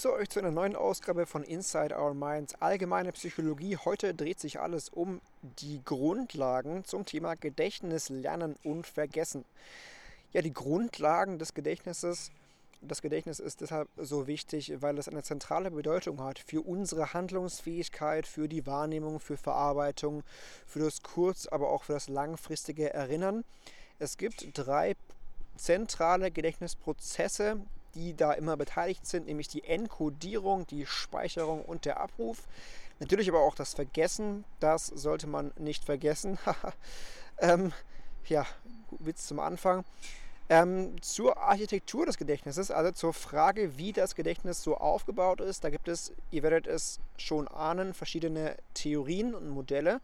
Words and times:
Begrüße 0.00 0.18
euch 0.18 0.30
zu 0.30 0.38
einer 0.38 0.50
neuen 0.50 0.76
Ausgabe 0.76 1.26
von 1.26 1.42
Inside 1.42 1.94
Our 1.94 2.14
Minds 2.14 2.54
Allgemeine 2.54 3.12
Psychologie. 3.12 3.76
Heute 3.76 4.14
dreht 4.14 4.40
sich 4.40 4.58
alles 4.58 4.88
um 4.88 5.20
die 5.58 5.82
Grundlagen 5.84 6.86
zum 6.86 7.04
Thema 7.04 7.34
Gedächtnis, 7.34 8.08
Lernen 8.08 8.56
und 8.64 8.86
Vergessen. 8.86 9.44
Ja, 10.32 10.40
die 10.40 10.54
Grundlagen 10.54 11.38
des 11.38 11.52
Gedächtnisses. 11.52 12.30
Das 12.80 13.02
Gedächtnis 13.02 13.40
ist 13.40 13.60
deshalb 13.60 13.90
so 13.98 14.26
wichtig, 14.26 14.72
weil 14.80 14.96
es 14.96 15.06
eine 15.06 15.22
zentrale 15.22 15.70
Bedeutung 15.70 16.24
hat 16.24 16.38
für 16.38 16.62
unsere 16.62 17.12
Handlungsfähigkeit, 17.12 18.26
für 18.26 18.48
die 18.48 18.64
Wahrnehmung, 18.64 19.20
für 19.20 19.36
Verarbeitung, 19.36 20.22
für 20.66 20.78
das 20.78 21.02
kurz-, 21.02 21.46
aber 21.46 21.68
auch 21.68 21.84
für 21.84 21.92
das 21.92 22.08
langfristige 22.08 22.94
Erinnern. 22.94 23.44
Es 23.98 24.16
gibt 24.16 24.56
drei 24.56 24.96
zentrale 25.58 26.30
Gedächtnisprozesse, 26.30 27.60
die 27.94 28.14
da 28.14 28.32
immer 28.32 28.56
beteiligt 28.56 29.06
sind, 29.06 29.26
nämlich 29.26 29.48
die 29.48 29.64
Enkodierung, 29.64 30.66
die 30.66 30.86
Speicherung 30.86 31.64
und 31.64 31.84
der 31.84 32.00
Abruf. 32.00 32.44
Natürlich 32.98 33.28
aber 33.28 33.40
auch 33.40 33.54
das 33.54 33.74
Vergessen, 33.74 34.44
das 34.60 34.86
sollte 34.86 35.26
man 35.26 35.52
nicht 35.58 35.84
vergessen. 35.84 36.38
ähm, 37.38 37.72
ja, 38.26 38.46
Witz 38.98 39.26
zum 39.26 39.40
Anfang. 39.40 39.84
Ähm, 40.50 41.00
zur 41.00 41.38
Architektur 41.38 42.06
des 42.06 42.18
Gedächtnisses, 42.18 42.72
also 42.72 42.90
zur 42.90 43.14
Frage, 43.14 43.78
wie 43.78 43.92
das 43.92 44.16
Gedächtnis 44.16 44.62
so 44.62 44.76
aufgebaut 44.76 45.40
ist, 45.40 45.62
da 45.62 45.70
gibt 45.70 45.86
es, 45.86 46.12
ihr 46.32 46.42
werdet 46.42 46.66
es 46.66 46.98
schon 47.16 47.46
ahnen, 47.46 47.94
verschiedene 47.94 48.56
Theorien 48.74 49.34
und 49.34 49.48
Modelle. 49.48 50.00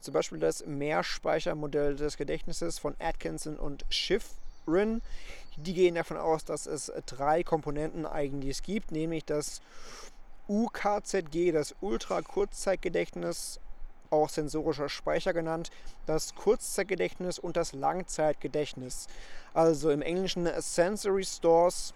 Zum 0.00 0.12
Beispiel 0.12 0.38
das 0.38 0.64
Mehrspeichermodell 0.66 1.96
des 1.96 2.18
Gedächtnisses 2.18 2.78
von 2.78 2.94
Atkinson 3.00 3.56
und 3.56 3.86
Schiff 3.88 4.34
RIN. 4.68 5.02
Die 5.56 5.74
gehen 5.74 5.96
davon 5.96 6.16
aus, 6.16 6.44
dass 6.44 6.66
es 6.66 6.92
drei 7.06 7.42
Komponenten 7.42 8.06
eigentlich 8.06 8.62
gibt, 8.62 8.92
nämlich 8.92 9.24
das 9.24 9.60
UKZG, 10.48 11.52
das 11.52 11.74
Ultra-Kurzzeitgedächtnis, 11.80 13.60
auch 14.10 14.28
sensorischer 14.28 14.88
Speicher 14.88 15.32
genannt, 15.32 15.70
das 16.06 16.34
Kurzzeitgedächtnis 16.34 17.38
und 17.38 17.56
das 17.56 17.72
Langzeitgedächtnis. 17.72 19.08
Also 19.52 19.90
im 19.90 20.02
Englischen 20.02 20.48
Sensory 20.60 21.24
Stores. 21.24 21.92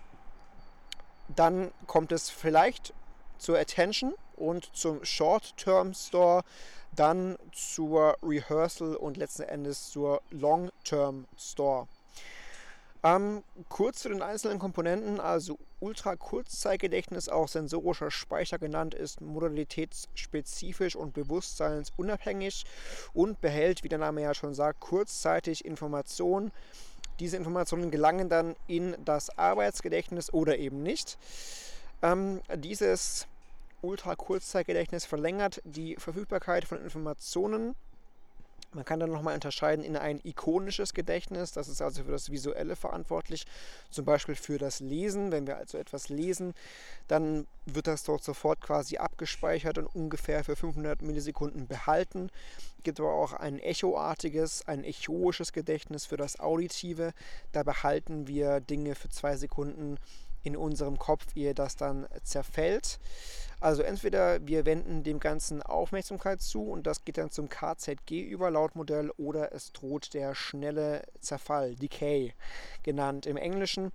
Dann 1.35 1.71
kommt 1.87 2.13
es 2.13 2.29
vielleicht 2.29 2.93
zur 3.39 3.59
Attention 3.59 4.15
und 4.37 4.75
zum 4.77 5.05
Short-Term 5.05 5.95
Store, 5.95 6.43
dann 6.95 7.39
zur 7.53 8.19
Rehearsal 8.23 8.97
und 8.97 9.17
letzten 9.17 9.43
Endes 9.43 9.91
zur 9.91 10.21
Long-Term 10.31 11.27
Store. 11.39 11.89
Ähm, 13.05 13.43
kurz 13.69 14.01
zu 14.01 14.11
den 14.11 14.23
einzelnen 14.23 14.61
Komponenten, 14.61 15.19
also 15.19 15.59
Ultra-Kurzzeitgedächtnis, 15.81 17.29
auch 17.29 17.49
sensorischer 17.49 18.13
Speicher 18.13 18.59
genannt, 18.59 18.95
ist 18.95 19.21
modalitätsspezifisch 19.21 20.95
und 20.95 21.13
bewusstseinsunabhängig 21.13 22.65
und 23.13 23.41
behält, 23.41 23.83
wie 23.83 23.89
der 23.89 23.99
Name 23.99 24.23
ja 24.23 24.35
schon 24.35 24.55
sagt, 24.55 24.79
kurzzeitig 24.79 25.65
Informationen. 25.65 26.53
Diese 27.19 27.37
Informationen 27.37 27.91
gelangen 27.91 28.29
dann 28.29 28.55
in 28.69 28.97
das 29.05 29.37
Arbeitsgedächtnis 29.37 30.33
oder 30.33 30.59
eben 30.59 30.85
nicht. 30.85 31.19
Ähm, 32.03 32.41
dieses 32.55 33.27
Ultra-Kurzzeitgedächtnis 33.81 35.05
verlängert 35.07 35.61
die 35.65 35.97
Verfügbarkeit 35.97 36.65
von 36.65 36.81
Informationen 36.81 37.75
man 38.75 38.85
kann 38.85 39.01
dann 39.01 39.11
nochmal 39.11 39.35
unterscheiden 39.35 39.85
in 39.85 39.97
ein 39.97 40.21
ikonisches 40.25 40.95
Gedächtnis, 40.95 41.53
das 41.53 41.69
ist 41.69 41.83
also 41.83 42.05
für 42.05 42.11
das 42.11 42.31
Visuelle 42.31 42.77
verantwortlich, 42.77 43.45
zum 43.91 44.05
Beispiel 44.05 44.35
für 44.35 44.59
das 44.59 44.81
Lesen. 44.81 45.33
Wenn 45.33 45.47
wir 45.47 45.57
also 45.57 45.79
etwas 45.79 46.09
lesen, 46.09 46.55
dann 47.09 47.47
wird 47.67 47.87
das 47.87 48.05
dort 48.05 48.25
sofort 48.25 48.61
quasi 48.61 48.97
abgespeichert 48.97 49.79
und 49.79 49.87
ungefähr 49.87 50.45
für 50.45 50.57
500 50.57 51.03
Millisekunden 51.03 51.67
behalten. 51.67 52.31
Es 52.79 52.85
gibt 52.85 53.01
aber 53.01 53.13
auch 53.13 53.33
ein 53.33 53.59
echoartiges, 53.59 54.67
ein 54.67 54.85
echoisches 54.85 55.53
Gedächtnis 55.53 56.07
für 56.07 56.17
das 56.17 56.41
Auditive. 56.41 57.13
Da 57.53 57.63
behalten 57.63 58.27
wir 58.27 58.61
Dinge 58.61 58.95
für 58.95 59.09
zwei 59.09 59.37
Sekunden 59.37 59.99
in 60.43 60.57
unserem 60.57 60.99
Kopf, 60.99 61.27
ehe 61.37 61.55
das 61.55 61.77
dann 61.77 62.07
zerfällt. 62.25 62.99
Also 63.63 63.83
entweder 63.83 64.45
wir 64.45 64.67
wenden 64.67 65.05
dem 65.05 65.21
Ganzen 65.21 65.63
Aufmerksamkeit 65.63 66.41
zu 66.41 66.65
und 66.65 66.85
das 66.85 67.05
geht 67.05 67.17
dann 67.17 67.31
zum 67.31 67.49
KZG 67.49 68.21
über 68.21 68.51
laut 68.51 68.75
Modell 68.75 69.13
oder 69.19 69.53
es 69.53 69.73
droht 69.73 70.15
der 70.15 70.35
schnelle 70.35 71.03
Zerfall, 71.21 71.77
Decay 71.77 72.35
genannt 72.83 73.25
im 73.25 73.37
Englischen. 73.37 73.93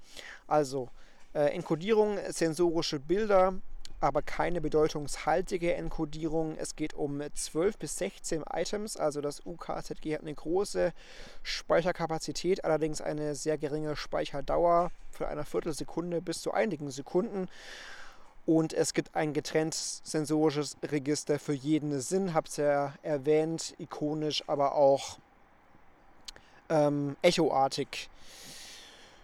Also 0.47 0.87
äh, 1.33 1.53
Enkodierung, 1.53 2.17
sensorische 2.29 3.01
Bilder, 3.01 3.55
aber 3.99 4.21
keine 4.21 4.61
bedeutungshaltige 4.61 5.73
Enkodierung. 5.73 6.55
Es 6.57 6.77
geht 6.77 6.93
um 6.93 7.21
12 7.33 7.77
bis 7.77 7.97
16 7.97 8.45
Items, 8.49 8.95
also 8.95 9.19
das 9.19 9.45
UKZG 9.45 10.13
hat 10.13 10.21
eine 10.21 10.33
große 10.33 10.93
Speicherkapazität, 11.43 12.63
allerdings 12.63 13.01
eine 13.01 13.35
sehr 13.35 13.57
geringe 13.57 13.97
Speicherdauer 13.97 14.91
von 15.11 15.27
einer 15.27 15.43
Viertelsekunde 15.43 16.21
bis 16.21 16.41
zu 16.41 16.53
einigen 16.53 16.89
Sekunden. 16.89 17.49
Und 18.47 18.71
es 18.71 18.93
gibt 18.93 19.13
ein 19.13 19.33
getrennt 19.33 19.75
sensorisches 19.75 20.77
Register 20.81 21.37
für 21.37 21.53
jeden 21.53 21.99
Sinn, 21.99 22.33
habe 22.33 22.47
es 22.47 22.55
ja 22.55 22.93
erwähnt, 23.03 23.75
ikonisch, 23.77 24.41
aber 24.47 24.73
auch 24.75 25.19
ähm, 26.69 27.17
echoartig. 27.21 28.09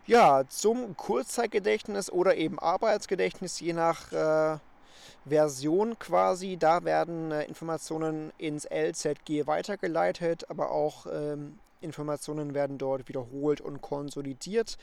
Ja, 0.05 0.43
zum 0.49 0.97
Kurzzeitgedächtnis 0.97 2.11
oder 2.11 2.35
eben 2.35 2.59
Arbeitsgedächtnis, 2.59 3.61
je 3.61 3.71
nach 3.71 4.11
äh, 4.11 4.57
Version 5.25 5.97
quasi. 5.99 6.57
Da 6.57 6.83
werden 6.83 7.31
äh, 7.31 7.45
Informationen 7.45 8.33
ins 8.37 8.65
LZG 8.65 9.47
weitergeleitet, 9.47 10.49
aber 10.49 10.71
auch 10.71 11.05
ähm, 11.09 11.59
Informationen 11.79 12.53
werden 12.53 12.77
dort 12.77 13.07
wiederholt 13.07 13.61
und 13.61 13.81
konsolidiert. 13.81 14.77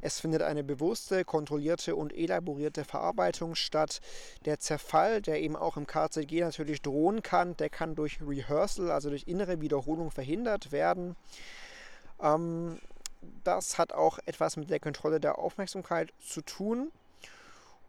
Es 0.00 0.20
findet 0.20 0.42
eine 0.42 0.62
bewusste, 0.62 1.24
kontrollierte 1.24 1.96
und 1.96 2.16
elaborierte 2.16 2.84
Verarbeitung 2.84 3.54
statt. 3.54 4.00
Der 4.44 4.60
Zerfall, 4.60 5.20
der 5.20 5.40
eben 5.40 5.56
auch 5.56 5.76
im 5.76 5.86
KZG 5.86 6.40
natürlich 6.40 6.82
drohen 6.82 7.22
kann, 7.22 7.56
der 7.56 7.68
kann 7.68 7.94
durch 7.94 8.20
Rehearsal, 8.20 8.90
also 8.90 9.10
durch 9.10 9.24
innere 9.26 9.60
Wiederholung 9.60 10.10
verhindert 10.10 10.70
werden. 10.70 11.16
Ähm, 12.20 12.78
das 13.42 13.78
hat 13.78 13.92
auch 13.92 14.18
etwas 14.26 14.56
mit 14.56 14.70
der 14.70 14.80
Kontrolle 14.80 15.18
der 15.18 15.38
Aufmerksamkeit 15.38 16.12
zu 16.20 16.42
tun. 16.42 16.92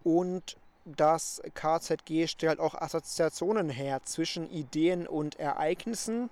Und 0.03 0.57
das 0.85 1.41
KZG 1.53 2.27
stellt 2.27 2.59
auch 2.59 2.73
Assoziationen 2.73 3.69
her 3.69 4.01
zwischen 4.03 4.49
Ideen 4.49 5.07
und 5.07 5.39
Ereignissen. 5.39 6.29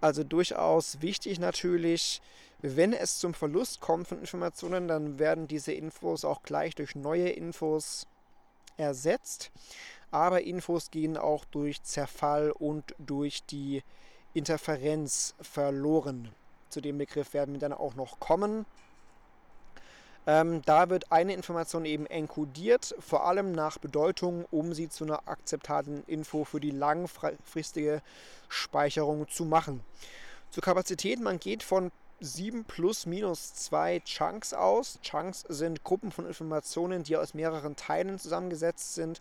Also 0.00 0.24
durchaus 0.24 1.00
wichtig 1.02 1.38
natürlich, 1.38 2.22
wenn 2.62 2.92
es 2.92 3.18
zum 3.18 3.34
Verlust 3.34 3.80
kommt 3.80 4.08
von 4.08 4.20
Informationen, 4.20 4.86
dann 4.88 5.18
werden 5.18 5.48
diese 5.48 5.72
Infos 5.72 6.24
auch 6.24 6.42
gleich 6.42 6.74
durch 6.76 6.94
neue 6.94 7.28
Infos 7.28 8.06
ersetzt. 8.76 9.50
Aber 10.10 10.42
Infos 10.42 10.90
gehen 10.90 11.16
auch 11.16 11.44
durch 11.46 11.82
Zerfall 11.82 12.52
und 12.52 12.94
durch 12.98 13.44
die 13.46 13.82
Interferenz 14.32 15.34
verloren. 15.40 16.30
Zu 16.68 16.80
dem 16.80 16.98
Begriff 16.98 17.34
werden 17.34 17.54
wir 17.54 17.60
dann 17.60 17.72
auch 17.72 17.94
noch 17.96 18.20
kommen. 18.20 18.64
Ähm, 20.24 20.62
da 20.64 20.88
wird 20.88 21.10
eine 21.10 21.34
Information 21.34 21.84
eben 21.84 22.06
enkodiert, 22.06 22.94
vor 23.00 23.26
allem 23.26 23.50
nach 23.52 23.78
Bedeutung, 23.78 24.44
um 24.52 24.72
sie 24.72 24.88
zu 24.88 25.04
einer 25.04 25.26
akzeptablen 25.26 26.04
Info 26.06 26.44
für 26.44 26.60
die 26.60 26.70
langfristige 26.70 28.02
Speicherung 28.48 29.28
zu 29.28 29.44
machen. 29.44 29.80
Zur 30.50 30.62
Kapazität, 30.62 31.20
man 31.20 31.40
geht 31.40 31.64
von 31.64 31.90
7 32.22 32.64
plus 32.64 33.06
minus 33.06 33.54
2 33.54 34.00
Chunks 34.00 34.54
aus. 34.54 34.98
Chunks 35.02 35.44
sind 35.48 35.84
Gruppen 35.84 36.12
von 36.12 36.26
Informationen, 36.26 37.02
die 37.02 37.16
aus 37.16 37.34
mehreren 37.34 37.76
Teilen 37.76 38.18
zusammengesetzt 38.18 38.94
sind, 38.94 39.20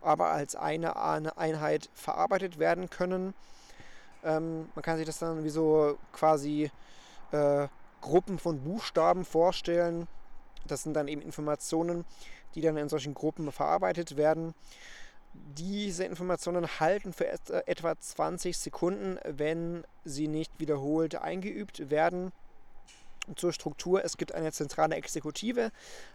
aber 0.00 0.28
als 0.30 0.56
eine 0.56 0.96
Einheit 0.96 1.90
verarbeitet 1.94 2.58
werden 2.58 2.88
können. 2.90 3.34
Ähm, 4.24 4.68
man 4.74 4.82
kann 4.82 4.96
sich 4.96 5.06
das 5.06 5.18
dann 5.18 5.44
wie 5.44 5.50
so 5.50 5.98
quasi 6.12 6.70
äh, 7.32 7.68
Gruppen 8.00 8.38
von 8.38 8.60
Buchstaben 8.62 9.24
vorstellen. 9.24 10.08
Das 10.66 10.82
sind 10.82 10.94
dann 10.94 11.08
eben 11.08 11.22
Informationen, 11.22 12.04
die 12.54 12.60
dann 12.60 12.76
in 12.76 12.88
solchen 12.88 13.14
Gruppen 13.14 13.52
verarbeitet 13.52 14.16
werden. 14.16 14.54
Diese 15.34 16.04
Informationen 16.04 16.66
halten 16.80 17.12
für 17.12 17.26
etwa 17.28 17.98
20 17.98 18.56
Sekunden, 18.56 19.18
wenn 19.24 19.84
sie 20.04 20.28
nicht 20.28 20.58
wiederholt 20.58 21.16
eingeübt 21.16 21.90
werden. 21.90 22.32
Zur 23.36 23.52
Struktur, 23.52 24.04
es 24.04 24.16
gibt 24.16 24.34
eine 24.34 24.52
zentrale 24.52 24.94
Exekutive, 24.94 25.70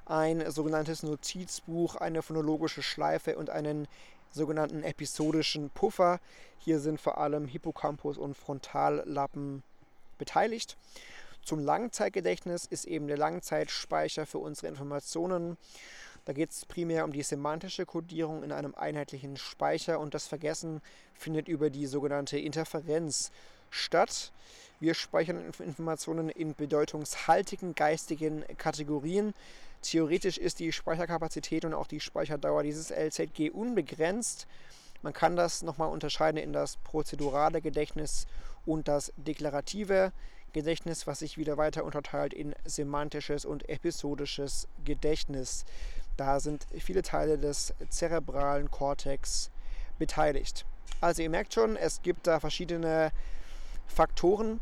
ein 0.06 0.50
sogenanntes 0.50 1.04
Notizbuch, 1.04 1.95
eine 1.95 2.24
phonologische 2.24 2.81
Schleife 2.81 3.38
und 3.38 3.50
einen 3.51 3.88
sogenannten 4.31 4.83
episodischen 4.83 5.69
Puffer. 5.69 6.19
Hier 6.57 6.80
sind 6.80 7.00
vor 7.00 7.19
allem 7.19 7.48
Hippocampus 7.48 8.18
und 8.18 8.36
Frontallappen 8.36 9.62
beteiligt. 10.18 10.75
Zum 11.44 11.60
Langzeitgedächtnis 11.60 12.65
ist 12.65 12.86
eben 12.86 13.07
der 13.07 13.18
Langzeitspeicher 13.18 14.25
für 14.25 14.38
unsere 14.39 14.68
Informationen. 14.68 15.57
Da 16.25 16.31
geht 16.34 16.52
es 16.52 16.66
primär 16.66 17.04
um 17.04 17.12
die 17.12 17.24
semantische 17.24 17.86
Kodierung 17.86 18.44
in 18.44 18.52
einem 18.52 18.75
einheitlichen 18.75 19.36
Speicher 19.36 20.00
und 20.00 20.14
das 20.14 20.25
Vergessen 20.25 20.81
findet 21.14 21.50
über 21.50 21.70
die 21.70 21.86
sogenannte 21.86 22.38
Interferenz 22.38 23.31
statt. 23.70 24.31
Wir 24.80 24.94
speichern 24.94 25.52
Informationen 25.60 26.30
in 26.30 26.56
bedeutungshaltigen 26.56 27.75
geistigen 27.75 28.46
Kategorien. 28.58 29.34
Theoretisch 29.81 30.38
ist 30.38 30.60
die 30.60 30.72
Speicherkapazität 30.72 31.66
und 31.66 31.74
auch 31.74 31.88
die 31.88 32.00
Speicherdauer 32.00 32.64
dieses 32.64 32.90
LZG 32.90 33.50
unbegrenzt. 33.52 34.48
Man 35.02 35.12
kann 35.12 35.36
das 35.36 35.62
nochmal 35.62 35.90
unterscheiden 35.90 36.38
in 36.38 36.54
das 36.54 36.78
prozedurale 36.78 37.62
Gedächtnis 37.62 38.28
und 38.66 38.88
das 38.88 39.12
deklarative 39.18 40.14
Gedächtnis, 40.54 41.08
was 41.08 41.20
sich 41.20 41.38
wieder 41.38 41.58
weiter 41.58 41.84
unterteilt 41.84 42.34
in 42.34 42.56
semantisches 42.64 43.44
und 43.44 43.68
episodisches 43.68 44.68
Gedächtnis. 44.86 45.66
Da 46.18 46.39
sind 46.39 46.68
viele 46.80 47.01
Teile 47.01 47.38
des 47.38 47.74
zerebralen 47.89 48.69
Kortex 48.69 49.50
beteiligt. 49.98 50.65
Also 51.01 51.21
ihr 51.21 51.30
merkt 51.30 51.54
schon, 51.54 51.75
es 51.75 52.01
gibt 52.01 52.27
da 52.27 52.39
verschiedene 52.39 53.12
Faktoren, 53.88 54.60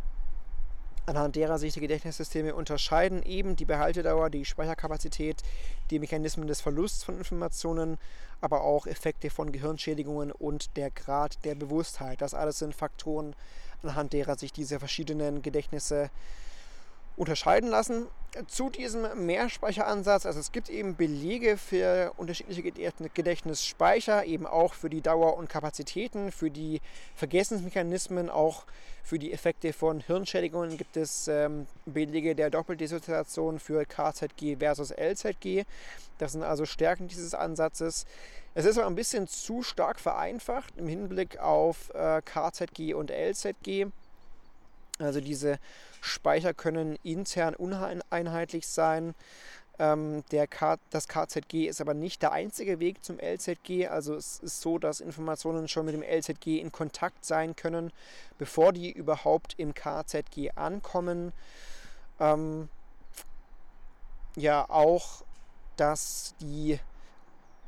anhand 1.06 1.36
derer 1.36 1.58
sich 1.60 1.74
die 1.74 1.80
Gedächtnissysteme 1.80 2.56
unterscheiden. 2.56 3.24
Eben 3.24 3.56
die 3.56 3.66
Behaltedauer, 3.66 4.30
die 4.30 4.46
Speicherkapazität, 4.46 5.42
die 5.90 6.00
Mechanismen 6.00 6.48
des 6.48 6.62
Verlusts 6.62 7.04
von 7.04 7.18
Informationen, 7.18 7.98
aber 8.40 8.62
auch 8.62 8.88
Effekte 8.88 9.30
von 9.30 9.52
Gehirnschädigungen 9.52 10.32
und 10.32 10.76
der 10.78 10.92
Grad 10.92 11.44
der 11.44 11.56
Bewusstheit. 11.56 12.22
Das 12.22 12.34
alles 12.34 12.60
sind 12.60 12.76
Faktoren, 12.76 13.36
anhand 13.84 14.14
derer 14.14 14.38
sich 14.38 14.54
diese 14.54 14.80
verschiedenen 14.80 15.42
Gedächtnisse 15.42 16.10
unterscheiden 17.16 17.70
lassen. 17.70 18.08
Zu 18.48 18.70
diesem 18.70 19.26
Mehrspeicheransatz, 19.26 20.26
also 20.26 20.40
es 20.40 20.54
gibt 20.54 20.70
eben 20.70 20.96
Belege 20.96 21.58
für 21.58 22.14
unterschiedliche 22.16 22.64
Gedächtnisspeicher, 23.14 24.24
eben 24.24 24.48
auch 24.48 24.74
für 24.74 24.90
die 24.90 25.02
Dauer 25.02 25.36
und 25.36 25.50
Kapazitäten, 25.50 26.32
für 26.32 26.50
die 26.50 26.80
Vergessensmechanismen, 27.16 28.30
auch 28.30 28.64
für 29.04 29.20
die 29.20 29.34
Effekte 29.34 29.74
von 29.74 30.00
Hirnschädigungen 30.00 30.78
gibt 30.78 30.96
es 30.96 31.28
ähm, 31.28 31.68
Belege 31.86 32.36
der 32.36 32.50
Doppeldissoziation 32.50 33.60
für 33.60 33.86
KZG 33.86 34.58
versus 34.60 34.92
LZG. 34.92 35.66
Das 36.18 36.34
sind 36.34 36.44
also 36.44 36.66
Stärken 36.66 37.08
dieses 37.08 37.34
Ansatzes. 37.34 38.06
Es 38.54 38.66
ist 38.66 38.78
aber 38.78 38.88
ein 38.88 38.96
bisschen 38.96 39.28
zu 39.28 39.64
stark 39.64 40.00
vereinfacht 40.00 40.78
im 40.78 40.88
Hinblick 40.88 41.40
auf 41.40 41.90
äh, 41.94 42.22
KZG 42.22 42.94
und 42.94 43.10
LZG. 43.10 43.88
Also 45.02 45.22
diese 45.22 45.60
Speicher 46.02 46.54
können 46.54 46.98
intern 47.04 47.56
uneinheitlich 47.56 48.68
sein. 48.68 49.16
Ähm, 49.80 50.24
der 50.32 50.48
K 50.48 50.78
das 50.90 51.08
KZG 51.08 51.68
ist 51.68 51.82
aber 51.82 51.94
nicht 51.94 52.22
der 52.22 52.32
einzige 52.34 52.80
Weg 52.80 53.04
zum 53.04 53.18
LZG. 53.18 53.88
Also 53.88 54.16
es 54.16 54.40
ist 54.40 54.62
so, 54.62 54.78
dass 54.78 55.00
Informationen 55.00 55.68
schon 55.68 55.86
mit 55.86 55.96
dem 55.96 56.04
LZG 56.04 56.60
in 56.60 56.72
Kontakt 56.72 57.26
sein 57.26 57.56
können, 57.56 57.92
bevor 58.38 58.74
die 58.74 58.92
überhaupt 58.92 59.56
im 59.58 59.74
KZG 59.74 60.52
ankommen. 60.56 61.34
Ähm, 62.20 62.70
ja, 64.36 64.70
auch, 64.70 65.24
dass 65.78 66.36
die 66.40 66.80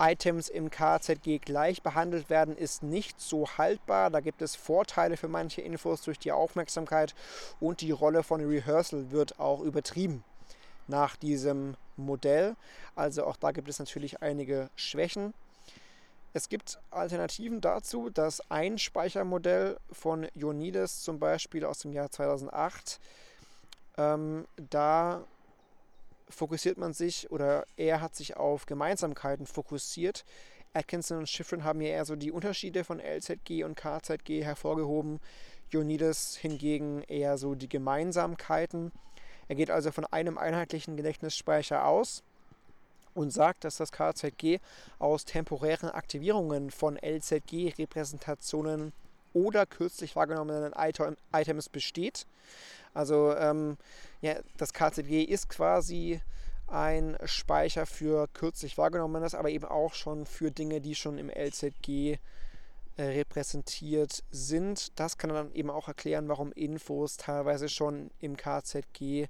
Items 0.06 0.50
im 0.50 0.70
KZG 0.70 1.40
gleich 1.40 1.82
behandelt 1.82 2.30
werden, 2.30 2.58
ist 2.58 2.84
nicht 2.84 3.22
so 3.22 3.48
haltbar. 3.58 4.10
Da 4.10 4.20
gibt 4.20 4.42
es 4.42 4.56
Vorteile 4.56 5.16
für 5.16 5.30
manche 5.30 5.62
Infos 5.62 6.02
durch 6.02 6.20
die 6.20 6.32
Aufmerksamkeit 6.32 7.16
und 7.60 7.80
die 7.82 7.92
Rolle 7.92 8.24
von 8.24 8.42
Rehearsal 8.42 9.12
wird 9.12 9.40
auch 9.40 9.62
übertrieben 9.62 10.24
nach 10.88 11.16
diesem 11.16 11.78
Modell. 11.96 12.56
Also 12.96 13.26
auch 13.26 13.38
da 13.38 13.52
gibt 13.52 13.70
es 13.70 13.80
natürlich 13.80 14.22
einige 14.22 14.70
Schwächen. 14.76 15.34
Es 16.34 16.50
gibt 16.50 16.80
Alternativen 16.92 17.62
dazu. 17.62 18.10
Das 18.10 18.42
Einspeichermodell 18.52 19.78
von 19.92 20.28
Ionides 20.34 21.04
zum 21.04 21.20
Beispiel 21.20 21.64
aus 21.64 21.80
dem 21.80 21.94
Jahr 21.94 22.10
2008. 22.10 23.00
Ähm, 23.98 24.48
da 24.70 25.24
fokussiert 26.30 26.78
man 26.78 26.94
sich 26.94 27.30
oder 27.31 27.66
er 27.78 28.02
hat 28.02 28.16
sich 28.16 28.38
auf 28.38 28.66
Gemeinsamkeiten 28.66 29.46
fokussiert. 29.46 30.25
Atkinson 30.74 31.20
und 31.20 31.30
Schifrin 31.30 31.64
haben 31.64 31.81
ja 31.81 31.90
eher 31.90 32.06
so 32.06 32.16
die 32.16 32.31
Unterschiede 32.31 32.84
von 32.84 33.00
LZG 33.00 33.64
und 33.64 33.75
KZG 33.75 34.44
hervorgehoben. 34.44 35.20
Ionides 35.72 36.36
hingegen 36.36 37.04
eher 37.04 37.38
so 37.38 37.56
die 37.56 37.70
Gemeinsamkeiten. 37.70 38.92
Er 39.48 39.56
geht 39.56 39.72
also 39.72 39.92
von 39.92 40.06
einem 40.06 40.38
einheitlichen 40.38 40.98
Gedächtnisspeicher 40.98 41.86
aus 41.86 42.24
und 43.14 43.31
sagt, 43.31 43.64
dass 43.64 43.78
das 43.78 43.92
KZG 43.92 44.60
aus 45.00 45.26
temporären 45.26 45.90
Aktivierungen 45.90 46.72
von 46.72 46.98
LZG-Repräsentationen 46.98 48.94
oder 49.34 49.66
kürzlich 49.66 50.16
wahrgenommenen 50.16 50.74
Items 51.31 51.69
besteht. 51.69 52.26
Also 52.94 53.36
ähm, 53.36 53.78
ja, 54.22 54.36
das 54.57 54.74
KZG 54.74 55.24
ist 55.24 55.50
quasi 55.50 56.22
ein 56.68 57.18
Speicher 57.25 57.86
für 57.86 58.28
kürzlich 58.34 58.78
wahrgenommenes, 58.78 59.36
aber 59.36 59.50
eben 59.50 59.66
auch 59.66 59.94
schon 59.94 60.25
für 60.25 60.51
Dinge, 60.51 60.81
die 60.81 60.95
schon 60.95 61.18
im 61.18 61.30
LZG 61.30 62.18
äh, 62.95 63.04
repräsentiert 63.04 64.24
sind. 64.31 65.00
Das 65.00 65.18
kann 65.18 65.30
dann 65.31 65.51
eben 65.54 65.69
auch 65.69 65.88
erklären, 65.88 66.28
warum 66.28 66.51
Infos 66.51 67.18
teilweise 67.18 67.69
schon 67.69 68.12
im 68.19 68.38
KZG 68.38 69.28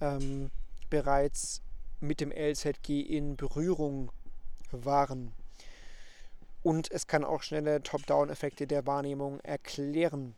ähm, 0.00 0.50
bereits 0.88 1.62
mit 2.00 2.20
dem 2.20 2.30
LZG 2.30 3.00
in 3.00 3.36
Berührung 3.36 4.10
waren. 4.70 5.32
Und 6.62 6.90
es 6.90 7.06
kann 7.06 7.24
auch 7.24 7.42
schnelle 7.42 7.82
Top-Down-Effekte 7.82 8.66
der 8.66 8.86
Wahrnehmung 8.86 9.40
erklären. 9.40 10.34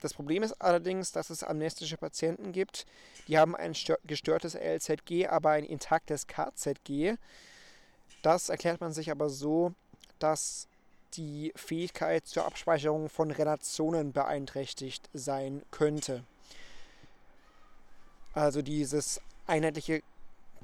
Das 0.00 0.14
Problem 0.14 0.42
ist 0.42 0.54
allerdings, 0.60 1.12
dass 1.12 1.30
es 1.30 1.44
amnestische 1.44 1.96
Patienten 1.96 2.52
gibt, 2.52 2.86
die 3.28 3.38
haben 3.38 3.54
ein 3.54 3.74
gestörtes 4.04 4.54
LZG, 4.54 5.26
aber 5.28 5.50
ein 5.50 5.64
intaktes 5.64 6.26
KZG. 6.26 7.16
Das 8.22 8.48
erklärt 8.48 8.80
man 8.80 8.92
sich 8.92 9.10
aber 9.10 9.28
so, 9.28 9.74
dass 10.18 10.68
die 11.14 11.52
Fähigkeit 11.56 12.26
zur 12.26 12.44
Abspeicherung 12.44 13.08
von 13.08 13.30
Relationen 13.30 14.12
beeinträchtigt 14.12 15.08
sein 15.12 15.62
könnte. 15.70 16.24
Also 18.32 18.62
dieses 18.62 19.20
einheitliche 19.46 20.02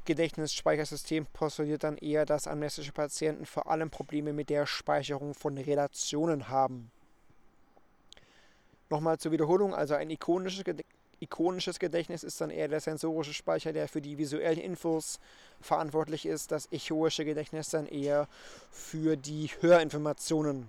Gedächtnisspeichersystem 0.05 1.27
postuliert 1.27 1.83
dann 1.83 1.99
eher, 1.99 2.25
dass 2.25 2.47
amnestische 2.47 2.93
Patienten 2.93 3.45
vor 3.45 3.69
allem 3.69 3.91
Probleme 3.91 4.33
mit 4.33 4.51
der 4.51 4.67
Speicherung 4.67 5.35
von 5.35 5.59
Relationen 5.59 6.49
haben. 6.49 6.93
Nochmal 8.89 9.19
zur 9.19 9.33
Wiederholung, 9.33 9.75
also 9.75 9.95
ein 9.95 10.11
ikonisches, 10.11 10.65
ikonisches 11.21 11.79
Gedächtnis 11.79 12.23
ist 12.23 12.41
dann 12.41 12.51
eher 12.51 12.69
der 12.69 12.81
sensorische 12.81 13.35
Speicher, 13.35 13.73
der 13.73 13.89
für 13.89 14.01
die 14.01 14.17
visuellen 14.17 14.59
Infos 14.59 15.19
verantwortlich 15.61 16.27
ist. 16.27 16.53
Das 16.53 16.71
echoische 16.71 17.25
Gedächtnis 17.25 17.71
dann 17.71 17.87
eher 17.87 18.29
für 18.71 19.17
die 19.17 19.51
Hörinformationen. 19.61 20.69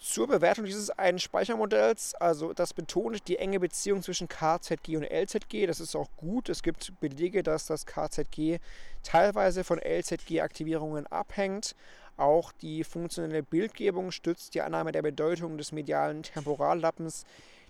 Zur 0.00 0.28
Bewertung 0.28 0.64
dieses 0.64 0.90
einen 0.90 1.18
Speichermodells, 1.18 2.14
also 2.14 2.52
das 2.52 2.72
betont 2.72 3.26
die 3.26 3.36
enge 3.36 3.58
Beziehung 3.58 4.02
zwischen 4.02 4.28
KZG 4.28 4.96
und 4.96 5.04
LZG. 5.04 5.66
Das 5.66 5.80
ist 5.80 5.96
auch 5.96 6.08
gut. 6.16 6.48
Es 6.48 6.62
gibt 6.62 6.92
Belege, 7.00 7.42
dass 7.42 7.66
das 7.66 7.84
KZG 7.84 8.58
teilweise 9.02 9.64
von 9.64 9.78
LZG-Aktivierungen 9.78 11.06
abhängt, 11.08 11.74
auch 12.18 12.50
die 12.50 12.82
funktionelle 12.82 13.44
Bildgebung 13.44 14.10
stützt 14.10 14.54
die 14.54 14.60
Annahme 14.60 14.90
der 14.90 15.02
Bedeutung 15.02 15.56
des 15.56 15.70
medialen 15.70 16.24
Temporallappens, 16.24 17.24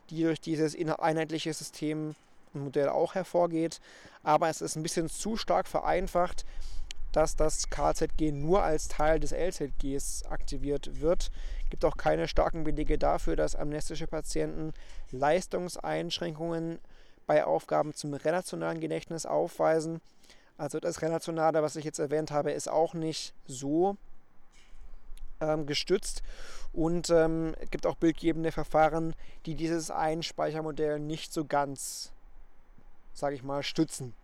die 0.09 0.23
durch 0.23 0.41
dieses 0.41 0.75
einheitliche 0.99 1.53
Systemmodell 1.53 2.89
auch 2.89 3.15
hervorgeht. 3.15 3.79
Aber 4.23 4.49
es 4.49 4.63
ist 4.63 4.75
ein 4.75 4.83
bisschen 4.83 5.11
zu 5.11 5.37
stark 5.37 5.69
vereinfacht, 5.69 6.47
dass 7.13 7.37
das 7.37 7.69
KZG 7.69 8.33
nur 8.33 8.63
als 8.63 8.89
Teil 8.89 9.21
des 9.21 9.33
LZGs 9.33 10.25
aktiviert 10.25 11.01
wird. 11.01 11.31
Es 11.69 11.71
gibt 11.71 11.85
auch 11.85 11.99
keine 11.99 12.29
starken 12.29 12.65
Belege 12.65 12.97
dafür, 12.97 13.37
dass 13.37 13.55
amnestische 13.55 14.07
Patienten 14.07 14.73
Leistungseinschränkungen 15.11 16.79
bei 17.27 17.45
Aufgaben 17.45 17.93
zum 17.93 18.15
relationalen 18.15 18.81
Gedächtnis 18.81 19.27
aufweisen. 19.27 20.01
Also 20.57 20.81
das 20.81 21.03
Relationale, 21.03 21.63
was 21.63 21.77
ich 21.77 21.85
jetzt 21.85 21.99
erwähnt 21.99 22.31
habe, 22.31 22.53
ist 22.53 22.71
auch 22.71 22.95
nicht 22.95 23.35
so 23.47 23.99
ähm, 25.43 25.67
gestützt 25.67 26.23
und 26.73 27.11
ähm, 27.11 27.55
es 27.61 27.71
gibt 27.71 27.85
auch 27.85 27.97
bildgebende 27.97 28.51
Verfahren, 28.51 29.15
die 29.45 29.55
dieses 29.55 29.91
Einspeichermodell 29.91 30.99
nicht 30.99 31.35
so 31.35 31.45
ganz, 31.45 32.13
sage 33.13 33.35
ich 33.35 33.43
mal, 33.43 33.63
stützen. 33.63 34.15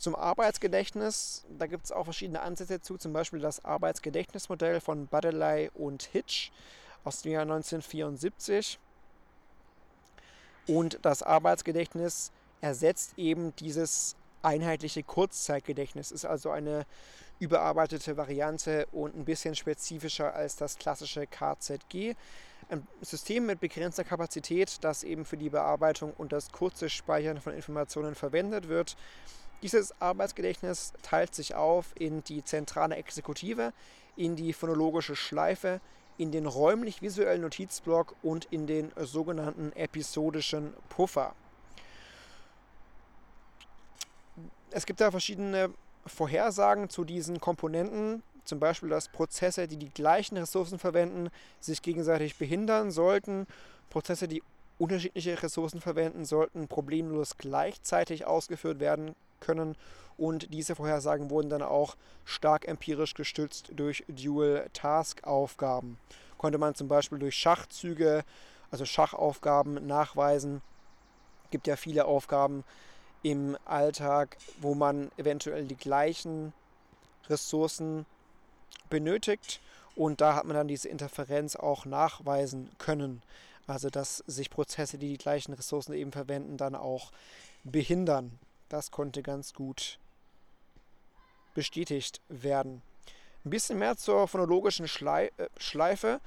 Zum 0.00 0.16
Arbeitsgedächtnis, 0.16 1.44
da 1.58 1.66
gibt 1.66 1.84
es 1.84 1.92
auch 1.92 2.04
verschiedene 2.04 2.40
Ansätze 2.40 2.80
zu, 2.80 2.96
zum 2.96 3.12
Beispiel 3.12 3.38
das 3.38 3.62
Arbeitsgedächtnismodell 3.66 4.80
von 4.80 5.06
Badeley 5.06 5.70
und 5.74 6.04
Hitch 6.04 6.52
aus 7.04 7.20
dem 7.20 7.32
Jahr 7.32 7.42
1974. 7.42 8.78
Und 10.66 10.98
das 11.02 11.22
Arbeitsgedächtnis 11.22 12.32
ersetzt 12.62 13.12
eben 13.18 13.54
dieses 13.56 14.16
einheitliche 14.40 15.02
Kurzzeitgedächtnis. 15.02 16.12
Ist 16.12 16.24
also 16.24 16.48
eine 16.48 16.86
überarbeitete 17.38 18.16
Variante 18.16 18.86
und 18.92 19.14
ein 19.14 19.26
bisschen 19.26 19.54
spezifischer 19.54 20.32
als 20.34 20.56
das 20.56 20.78
klassische 20.78 21.26
KZG. 21.26 22.14
Ein 22.70 22.86
System 23.02 23.44
mit 23.44 23.60
begrenzter 23.60 24.04
Kapazität, 24.04 24.78
das 24.80 25.04
eben 25.04 25.26
für 25.26 25.36
die 25.36 25.50
Bearbeitung 25.50 26.14
und 26.16 26.32
das 26.32 26.52
kurze 26.52 26.88
Speichern 26.88 27.38
von 27.38 27.52
Informationen 27.52 28.14
verwendet 28.14 28.68
wird. 28.68 28.96
Dieses 29.62 30.00
Arbeitsgedächtnis 30.00 30.92
teilt 31.02 31.34
sich 31.34 31.54
auf 31.54 31.92
in 31.98 32.24
die 32.24 32.42
zentrale 32.42 32.96
Exekutive, 32.96 33.72
in 34.16 34.36
die 34.36 34.52
phonologische 34.52 35.16
Schleife, 35.16 35.80
in 36.16 36.32
den 36.32 36.46
räumlich-visuellen 36.46 37.42
Notizblock 37.42 38.14
und 38.22 38.46
in 38.46 38.66
den 38.66 38.92
sogenannten 38.96 39.72
episodischen 39.72 40.72
Puffer. 40.88 41.34
Es 44.70 44.86
gibt 44.86 45.00
da 45.00 45.10
verschiedene 45.10 45.70
Vorhersagen 46.06 46.88
zu 46.88 47.04
diesen 47.04 47.40
Komponenten, 47.40 48.22
zum 48.44 48.60
Beispiel, 48.60 48.88
dass 48.88 49.08
Prozesse, 49.08 49.68
die 49.68 49.76
die 49.76 49.90
gleichen 49.90 50.36
Ressourcen 50.36 50.78
verwenden, 50.78 51.28
sich 51.60 51.82
gegenseitig 51.82 52.36
behindern 52.36 52.90
sollten. 52.90 53.46
Prozesse, 53.90 54.26
die 54.26 54.42
unterschiedliche 54.78 55.42
Ressourcen 55.42 55.80
verwenden, 55.80 56.24
sollten 56.24 56.66
problemlos 56.66 57.36
gleichzeitig 57.36 58.26
ausgeführt 58.26 58.80
werden 58.80 59.14
können. 59.40 59.76
Und 60.16 60.52
diese 60.52 60.76
Vorhersagen 60.76 61.30
wurden 61.30 61.48
dann 61.48 61.62
auch 61.62 61.96
stark 62.24 62.68
empirisch 62.68 63.14
gestützt 63.14 63.72
durch 63.74 64.04
Dual-Task-Aufgaben. 64.08 65.98
Konnte 66.36 66.58
man 66.58 66.74
zum 66.74 66.88
Beispiel 66.88 67.18
durch 67.18 67.34
Schachzüge, 67.34 68.24
also 68.70 68.84
Schachaufgaben 68.84 69.86
nachweisen. 69.86 70.62
Es 71.44 71.50
gibt 71.50 71.66
ja 71.66 71.76
viele 71.76 72.04
Aufgaben 72.04 72.64
im 73.22 73.56
Alltag, 73.64 74.36
wo 74.60 74.74
man 74.74 75.10
eventuell 75.16 75.64
die 75.64 75.76
gleichen 75.76 76.52
Ressourcen 77.28 78.06
benötigt. 78.88 79.60
Und 79.96 80.20
da 80.20 80.34
hat 80.34 80.44
man 80.44 80.54
dann 80.54 80.68
diese 80.68 80.88
Interferenz 80.88 81.56
auch 81.56 81.84
nachweisen 81.84 82.70
können. 82.78 83.22
Also 83.66 83.90
dass 83.90 84.18
sich 84.26 84.50
Prozesse, 84.50 84.98
die 84.98 85.10
die 85.10 85.18
gleichen 85.18 85.52
Ressourcen 85.52 85.92
eben 85.94 86.12
verwenden, 86.12 86.56
dann 86.56 86.74
auch 86.74 87.10
behindern. 87.64 88.38
Das 88.70 88.92
konnte 88.92 89.22
ganz 89.22 89.52
gut 89.52 89.98
bestätigt 91.54 92.20
werden. 92.28 92.82
Ein 93.44 93.50
bisschen 93.50 93.78
mehr 93.78 93.96
zur 93.96 94.28
phonologischen 94.28 94.86
äh, 94.86 95.30
Schleife. 95.56 96.20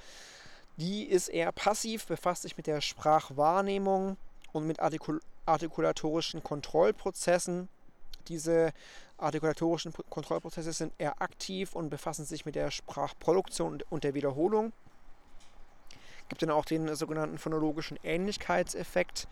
Die 0.76 1.06
ist 1.06 1.30
eher 1.30 1.54
passiv, 1.54 2.06
befasst 2.06 2.42
sich 2.42 2.58
mit 2.58 2.68
der 2.68 2.82
Sprachwahrnehmung 2.82 4.18
und 4.52 4.68
mit 4.68 4.80
Artikul 4.80 5.22
artikulatorischen 5.46 6.44
Kontrollprozessen. 6.44 7.70
Diese 8.28 8.72
artikulatorischen 9.18 9.94
Kontrollprozesse 10.10 10.72
sind 10.72 10.94
eher 10.98 11.22
aktiv 11.22 11.76
und 11.76 11.90
befassen 11.90 12.26
sich 12.26 12.46
mit 12.46 12.56
der 12.56 12.72
Sprachproduktion 12.72 13.84
und 13.90 14.04
der 14.04 14.14
Wiederholung. 14.14 14.72
Es 15.90 16.30
Gibt 16.30 16.42
dann 16.44 16.52
auch 16.52 16.66
den 16.66 16.94
sogenannten 16.96 17.38
phonologischen 17.38 18.00
Ähnlichkeitseffekt, 18.04 19.28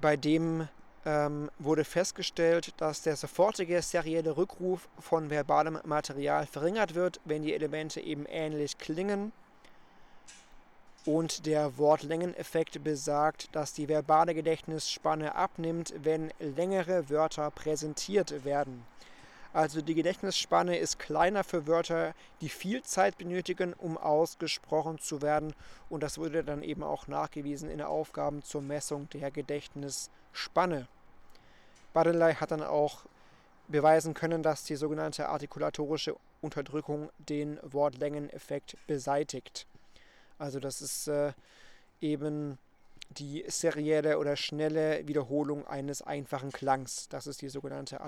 bei 0.00 0.16
dem 0.16 0.68
ähm, 1.06 1.50
wurde 1.58 1.84
festgestellt, 1.84 2.74
dass 2.76 3.02
der 3.02 3.16
sofortige 3.16 3.80
serielle 3.82 4.36
Rückruf 4.36 4.88
von 4.98 5.30
verbalem 5.30 5.78
Material 5.84 6.46
verringert 6.46 6.94
wird, 6.94 7.20
wenn 7.24 7.42
die 7.42 7.54
Elemente 7.54 8.00
eben 8.00 8.26
ähnlich 8.26 8.78
klingen. 8.78 9.32
Und 11.06 11.46
der 11.46 11.78
Wortlängeneffekt 11.78 12.84
besagt, 12.84 13.54
dass 13.56 13.72
die 13.72 13.88
verbale 13.88 14.34
Gedächtnisspanne 14.34 15.34
abnimmt, 15.34 15.94
wenn 16.02 16.30
längere 16.38 17.08
Wörter 17.08 17.50
präsentiert 17.50 18.44
werden. 18.44 18.84
Also 19.52 19.80
die 19.82 19.94
Gedächtnisspanne 19.94 20.78
ist 20.78 21.00
kleiner 21.00 21.42
für 21.42 21.66
Wörter, 21.66 22.14
die 22.40 22.48
viel 22.48 22.82
Zeit 22.82 23.18
benötigen, 23.18 23.72
um 23.72 23.98
ausgesprochen 23.98 24.98
zu 25.00 25.22
werden. 25.22 25.54
Und 25.88 26.04
das 26.04 26.18
wurde 26.18 26.44
dann 26.44 26.62
eben 26.62 26.84
auch 26.84 27.08
nachgewiesen 27.08 27.68
in 27.68 27.78
den 27.78 27.86
Aufgaben 27.86 28.44
zur 28.44 28.62
Messung 28.62 29.08
der 29.10 29.32
Gedächtnisspanne. 29.32 30.86
Badeley 31.92 32.34
hat 32.34 32.52
dann 32.52 32.62
auch 32.62 33.00
beweisen 33.66 34.14
können, 34.14 34.44
dass 34.44 34.62
die 34.64 34.76
sogenannte 34.76 35.28
artikulatorische 35.28 36.14
Unterdrückung 36.40 37.10
den 37.18 37.58
Wortlängeneffekt 37.62 38.76
beseitigt. 38.86 39.66
Also 40.38 40.60
das 40.60 40.80
ist 40.80 41.08
äh, 41.08 41.32
eben 42.00 42.58
die 43.10 43.44
serielle 43.48 44.18
oder 44.18 44.36
schnelle 44.36 45.06
Wiederholung 45.08 45.66
eines 45.66 46.02
einfachen 46.02 46.52
Klangs. 46.52 47.08
Das 47.08 47.26
ist 47.26 47.42
die 47.42 47.48
sogenannte 47.48 48.00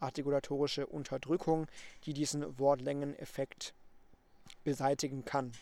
artikulatorische 0.00 0.86
Unterdrückung, 0.86 1.66
die 2.04 2.12
diesen 2.12 2.58
Wortlängeneffekt 2.58 3.74
beseitigen 4.64 5.24
kann. 5.24 5.52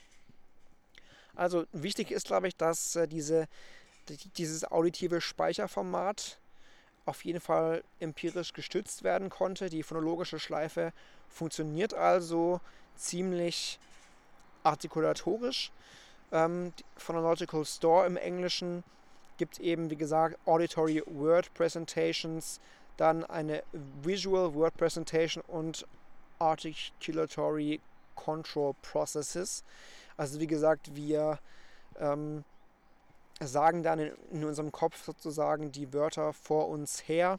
Also 1.34 1.66
wichtig 1.72 2.10
ist, 2.10 2.26
glaube 2.26 2.48
ich, 2.48 2.56
dass 2.56 2.96
äh, 2.96 3.06
diese, 3.06 3.46
dieses 4.36 4.64
auditive 4.70 5.20
Speicherformat 5.20 6.38
auf 7.04 7.24
jeden 7.24 7.40
Fall 7.40 7.84
empirisch 8.00 8.52
gestützt 8.52 9.04
werden 9.04 9.30
konnte. 9.30 9.70
Die 9.70 9.82
phonologische 9.82 10.40
Schleife 10.40 10.92
funktioniert 11.28 11.94
also 11.94 12.60
ziemlich 12.96 13.78
artikulatorisch. 14.64 15.70
Ähm, 16.32 16.72
Phonological 16.96 17.64
Store 17.64 18.06
im 18.06 18.16
Englischen 18.16 18.82
gibt 19.36 19.60
eben, 19.60 19.90
wie 19.90 19.96
gesagt, 19.96 20.38
Auditory 20.46 21.02
Word 21.06 21.52
Presentations, 21.54 22.60
dann 22.96 23.24
eine 23.24 23.62
Visual 24.02 24.54
Word 24.54 24.76
Presentation 24.76 25.42
und 25.46 25.86
Articulatory 26.38 27.80
Control 28.14 28.74
Processes. 28.82 29.64
Also 30.16 30.40
wie 30.40 30.46
gesagt, 30.46 30.94
wir 30.94 31.38
ähm, 31.98 32.44
sagen 33.40 33.82
dann 33.82 33.98
in, 33.98 34.12
in, 34.32 34.44
unserem 34.44 34.72
Kopf 34.72 35.04
sozusagen 35.04 35.72
die 35.72 35.92
Wörter 35.92 36.32
vor 36.32 36.68
uns 36.68 37.06
her 37.06 37.38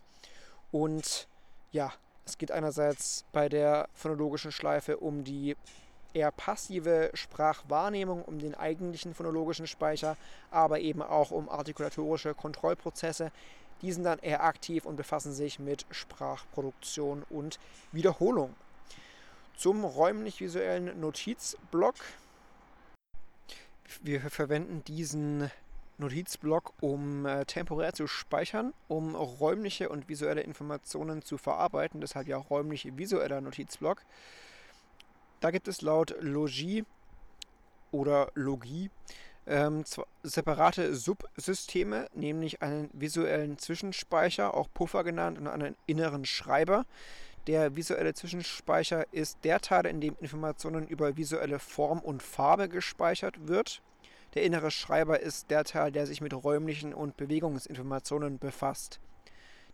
und 0.71 1.27
ja, 1.71 1.91
es 2.25 2.37
geht 2.37 2.51
einerseits 2.51 3.25
bei 3.31 3.49
der 3.49 3.87
phonologischen 3.93 4.51
Schleife 4.51 4.97
um 4.97 5.23
die 5.23 5.55
eher 6.13 6.31
passive 6.31 7.11
Sprachwahrnehmung, 7.13 8.23
um 8.23 8.39
den 8.39 8.55
eigentlichen 8.55 9.13
phonologischen 9.13 9.67
Speicher, 9.67 10.17
aber 10.51 10.79
eben 10.79 11.01
auch 11.01 11.31
um 11.31 11.47
artikulatorische 11.49 12.33
Kontrollprozesse. 12.33 13.31
Die 13.81 13.91
sind 13.91 14.03
dann 14.03 14.19
eher 14.19 14.43
aktiv 14.43 14.85
und 14.85 14.95
befassen 14.95 15.33
sich 15.33 15.59
mit 15.59 15.85
Sprachproduktion 15.91 17.23
und 17.29 17.59
Wiederholung. 17.91 18.55
Zum 19.55 19.83
räumlich-visuellen 19.83 20.99
Notizblock. 20.99 21.95
Wir 24.01 24.21
verwenden 24.21 24.83
diesen 24.85 25.49
Notizblock, 25.97 26.73
um 26.81 27.25
äh, 27.25 27.45
temporär 27.45 27.93
zu 27.93 28.07
speichern, 28.07 28.73
um 28.87 29.15
räumliche 29.15 29.89
und 29.89 30.07
visuelle 30.07 30.41
Informationen 30.41 31.23
zu 31.23 31.37
verarbeiten. 31.37 32.01
Deshalb 32.01 32.27
ja 32.27 32.37
räumlich-visueller 32.37 33.41
Notizblock. 33.41 34.01
Da 35.39 35.51
gibt 35.51 35.67
es 35.67 35.81
laut 35.81 36.15
Logie 36.19 36.85
oder 37.91 38.31
Logie 38.35 38.89
ähm, 39.47 39.83
separate 40.23 40.95
Subsysteme, 40.95 42.07
nämlich 42.13 42.61
einen 42.61 42.89
visuellen 42.93 43.57
Zwischenspeicher, 43.57 44.53
auch 44.53 44.67
Puffer 44.73 45.03
genannt, 45.03 45.37
und 45.37 45.47
einen 45.47 45.75
inneren 45.85 46.25
Schreiber. 46.25 46.85
Der 47.47 47.75
visuelle 47.75 48.13
Zwischenspeicher 48.13 49.05
ist 49.11 49.39
der 49.43 49.61
Teil, 49.61 49.85
in 49.85 50.01
dem 50.01 50.17
Informationen 50.19 50.87
über 50.87 51.15
visuelle 51.15 51.59
Form 51.59 51.99
und 51.99 52.21
Farbe 52.21 52.67
gespeichert 52.67 53.47
wird. 53.47 53.81
Der 54.33 54.43
innere 54.43 54.69
Schreiber 54.69 55.19
ist 55.21 55.49
der 55.49 55.63
Teil, 55.63 55.91
der 55.91 56.05
sich 56.05 56.19
mit 56.19 56.33
räumlichen 56.33 56.93
und 56.93 57.15
Bewegungsinformationen 57.15 58.39
befasst 58.39 58.99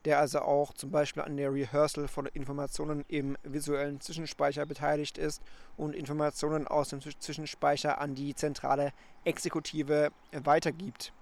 der 0.05 0.19
also 0.19 0.39
auch 0.39 0.73
zum 0.73 0.91
Beispiel 0.91 1.23
an 1.23 1.37
der 1.37 1.53
Rehearsal 1.53 2.07
von 2.07 2.25
Informationen 2.25 3.05
im 3.07 3.37
visuellen 3.43 4.01
Zwischenspeicher 4.01 4.65
beteiligt 4.65 5.17
ist 5.17 5.41
und 5.77 5.95
Informationen 5.95 6.67
aus 6.67 6.89
dem 6.89 7.01
Zwischenspeicher 7.01 7.99
an 7.99 8.15
die 8.15 8.35
zentrale 8.35 8.91
Exekutive 9.23 10.11
weitergibt. 10.31 11.13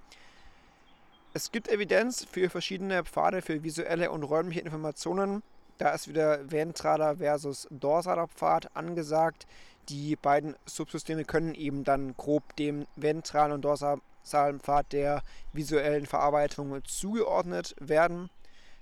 Es 1.34 1.52
gibt 1.52 1.70
Evidenz 1.70 2.26
für 2.26 2.50
verschiedene 2.50 3.06
Pfade 3.06 3.42
für 3.42 3.64
visuelle 3.64 4.12
und 4.12 4.24
räumliche 4.24 4.60
Informationen. 4.60 5.44
Da 5.78 5.92
ist 5.92 6.10
wieder 6.10 6.52
ventraler 6.52 7.18
versus 7.18 7.68
dorsaler 7.72 8.28
Pfad 8.28 8.76
angesagt. 8.76 9.48
Die 9.88 10.16
beiden 10.16 10.56
Subsysteme 10.66 11.24
können 11.24 11.56
eben 11.56 11.84
dann 11.84 12.16
grob 12.18 12.56
dem 12.58 12.86
ventralen 12.98 13.54
und 13.54 13.62
dorsalen 13.62 14.60
Pfad 14.60 14.92
der 14.92 15.24
visuellen 15.54 16.06
Verarbeitung 16.06 16.84
zugeordnet 16.84 17.76
werden. 17.80 18.30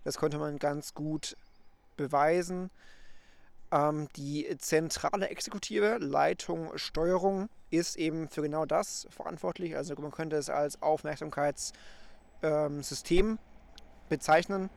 Das 0.04 0.18
konnte 0.18 0.38
man 0.38 0.60
ganz 0.60 0.94
gut 0.94 1.36
beweisen. 1.98 2.70
Ähm, 3.72 4.08
die 4.16 4.48
zentrale 4.58 5.30
Exekutive, 5.30 5.98
Leitung, 6.00 6.78
Steuerung 6.78 7.50
ist 7.70 7.98
eben 7.98 8.30
für 8.30 8.42
genau 8.42 8.66
das 8.66 9.08
verantwortlich. 9.12 9.76
Also 9.76 9.94
man 9.96 10.12
könnte 10.12 10.38
es 10.38 10.50
als 10.50 10.82
Aufmerksamkeitssystem 10.82 13.28
ähm, 13.28 13.38
bezeichnen. 14.10 14.70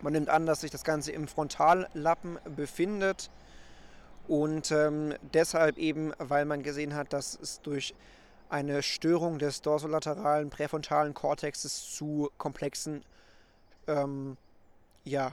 Man 0.00 0.12
nimmt 0.12 0.28
an, 0.28 0.46
dass 0.46 0.60
sich 0.60 0.70
das 0.70 0.84
Ganze 0.84 1.10
im 1.12 1.28
Frontallappen 1.28 2.38
befindet 2.56 3.30
und 4.28 4.70
ähm, 4.70 5.14
deshalb 5.34 5.78
eben, 5.78 6.12
weil 6.18 6.44
man 6.44 6.62
gesehen 6.62 6.94
hat, 6.94 7.12
dass 7.12 7.36
es 7.40 7.60
durch 7.62 7.94
eine 8.50 8.82
Störung 8.82 9.38
des 9.38 9.62
dorsolateralen 9.62 10.50
präfrontalen 10.50 11.14
Kortexes 11.14 11.94
zu 11.94 12.30
komplexen 12.38 13.02
ähm, 13.88 14.36
ja, 15.04 15.32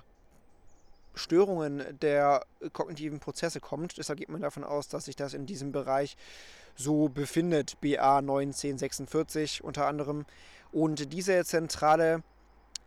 Störungen 1.14 1.84
der 2.02 2.46
kognitiven 2.74 3.20
Prozesse 3.20 3.60
kommt. 3.60 3.98
Deshalb 3.98 4.20
geht 4.20 4.30
man 4.30 4.42
davon 4.42 4.64
aus, 4.64 4.88
dass 4.88 5.06
sich 5.06 5.16
das 5.16 5.34
in 5.34 5.46
diesem 5.46 5.72
Bereich 5.72 6.18
so 6.76 7.08
befindet, 7.10 7.80
BA 7.80 8.18
1946 8.18 9.64
unter 9.64 9.88
anderem. 9.88 10.26
Und 10.72 11.14
diese 11.14 11.44
zentrale 11.46 12.22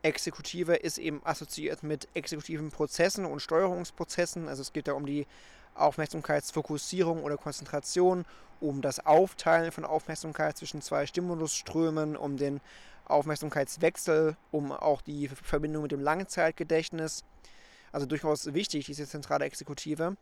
Exekutive 0.03 0.77
ist 0.77 0.99
eben 0.99 1.21
assoziiert 1.25 1.83
mit 1.83 2.07
exekutiven 2.15 2.71
Prozessen 2.71 3.25
und 3.25 3.41
Steuerungsprozessen. 3.41 4.49
Also 4.49 4.63
es 4.63 4.73
geht 4.73 4.89
da 4.89 4.93
um 4.93 5.07
die 5.07 5.27
Aufmerksamkeitsfokussierung 5.75 7.23
oder 7.23 7.37
Konzentration, 7.37 8.25
um 8.61 8.83
das 8.83 9.05
Aufteilen 9.05 9.73
von 9.73 9.85
Aufmerksamkeit 9.85 10.57
zwischen 10.57 10.83
zwei 10.83 11.07
Stimulusströmen, 11.07 12.17
um 12.17 12.37
den 12.37 12.61
Aufmerksamkeitswechsel, 13.09 14.37
um 14.50 14.73
auch 14.73 15.03
die 15.03 15.29
Verbindung 15.29 15.83
mit 15.83 15.93
dem 15.93 16.00
Langzeitgedächtnis. 16.00 17.25
Also 17.93 18.07
durchaus 18.07 18.53
wichtig, 18.55 18.87
diese 18.87 19.07
zentrale 19.07 19.45
Exekutive. 19.45 20.17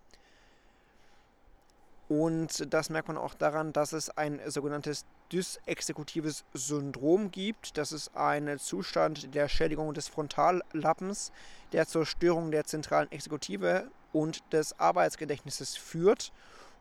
Und 2.09 2.73
das 2.73 2.89
merkt 2.89 3.09
man 3.09 3.17
auch 3.17 3.35
daran, 3.35 3.73
dass 3.73 3.93
es 3.93 4.11
ein 4.11 4.41
sogenanntes 4.47 5.05
dysexekutives 5.33 6.45
Syndrom 6.55 7.33
gibt. 7.33 7.77
Das 7.77 7.91
ist 7.91 8.17
ein 8.17 8.59
Zustand 8.61 9.35
der 9.35 9.49
Schädigung 9.49 9.93
des 9.93 10.07
Frontallappens, 10.07 11.33
der 11.73 11.87
zur 11.89 12.07
Störung 12.07 12.53
der 12.53 12.65
zentralen 12.65 13.11
Exekutive 13.11 13.91
und 14.13 14.41
des 14.53 14.79
Arbeitsgedächtnisses 14.79 15.77
führt. 15.77 16.33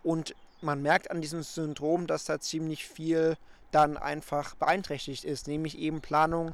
Und 0.04 0.36
man 0.66 0.82
merkt 0.82 1.12
an 1.12 1.22
diesem 1.22 1.44
Syndrom, 1.44 2.08
dass 2.08 2.26
da 2.26 2.40
ziemlich 2.40 2.88
viel 2.88 3.38
dann 3.72 3.98
einfach 3.98 4.56
beeinträchtigt 4.56 5.24
ist, 5.24 5.48
nämlich 5.48 5.78
eben 5.78 6.02
Planung, 6.02 6.54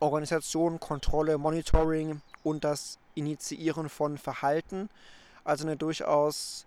Organisation, 0.00 0.80
Kontrolle, 0.80 1.38
Monitoring 1.38 2.20
und 2.42 2.64
das 2.64 2.98
Initiieren 3.14 3.88
von 3.88 4.18
Verhalten. 4.18 4.88
Also 5.44 5.66
eine 5.66 5.76
durchaus 5.76 6.66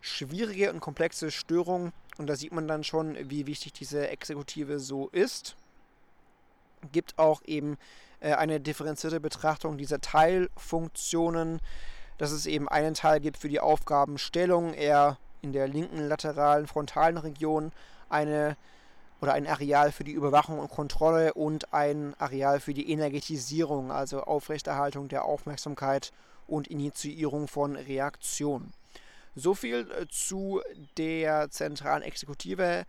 schwierige 0.00 0.72
und 0.72 0.80
komplexe 0.80 1.30
Störung. 1.30 1.92
Und 2.18 2.26
da 2.26 2.36
sieht 2.36 2.52
man 2.52 2.68
dann 2.68 2.84
schon, 2.84 3.16
wie 3.30 3.46
wichtig 3.46 3.72
diese 3.72 4.08
Exekutive 4.08 4.80
so 4.80 5.08
ist. 5.08 5.56
Gibt 6.92 7.18
auch 7.18 7.42
eben 7.44 7.76
äh, 8.20 8.34
eine 8.34 8.60
differenzierte 8.60 9.20
Betrachtung 9.20 9.78
dieser 9.78 10.00
Teilfunktionen, 10.00 11.60
dass 12.18 12.32
es 12.32 12.46
eben 12.46 12.68
einen 12.68 12.94
Teil 12.94 13.20
gibt 13.20 13.38
für 13.38 13.48
die 13.48 13.60
Aufgabenstellung, 13.60 14.74
eher 14.74 15.18
in 15.42 15.52
der 15.52 15.68
linken 15.68 16.08
lateralen 16.08 16.66
frontalen 16.66 17.18
Region 17.18 17.72
eine 18.08 18.56
oder 19.20 19.32
ein 19.32 19.46
Areal 19.46 19.90
für 19.90 20.04
die 20.04 20.12
Überwachung 20.12 20.58
und 20.58 20.70
Kontrolle 20.70 21.34
und 21.34 21.72
ein 21.72 22.14
Areal 22.18 22.60
für 22.60 22.74
die 22.74 22.90
Energetisierung, 22.90 23.90
also 23.90 24.22
Aufrechterhaltung 24.22 25.08
der 25.08 25.24
Aufmerksamkeit 25.24 26.12
und 26.46 26.68
Initiierung 26.68 27.48
von 27.48 27.76
Reaktionen. 27.76 28.72
So 29.34 29.54
viel 29.54 29.90
äh, 29.90 30.06
zu 30.08 30.60
der 30.96 31.50
zentralen 31.50 32.02
Exekutive. 32.02 32.84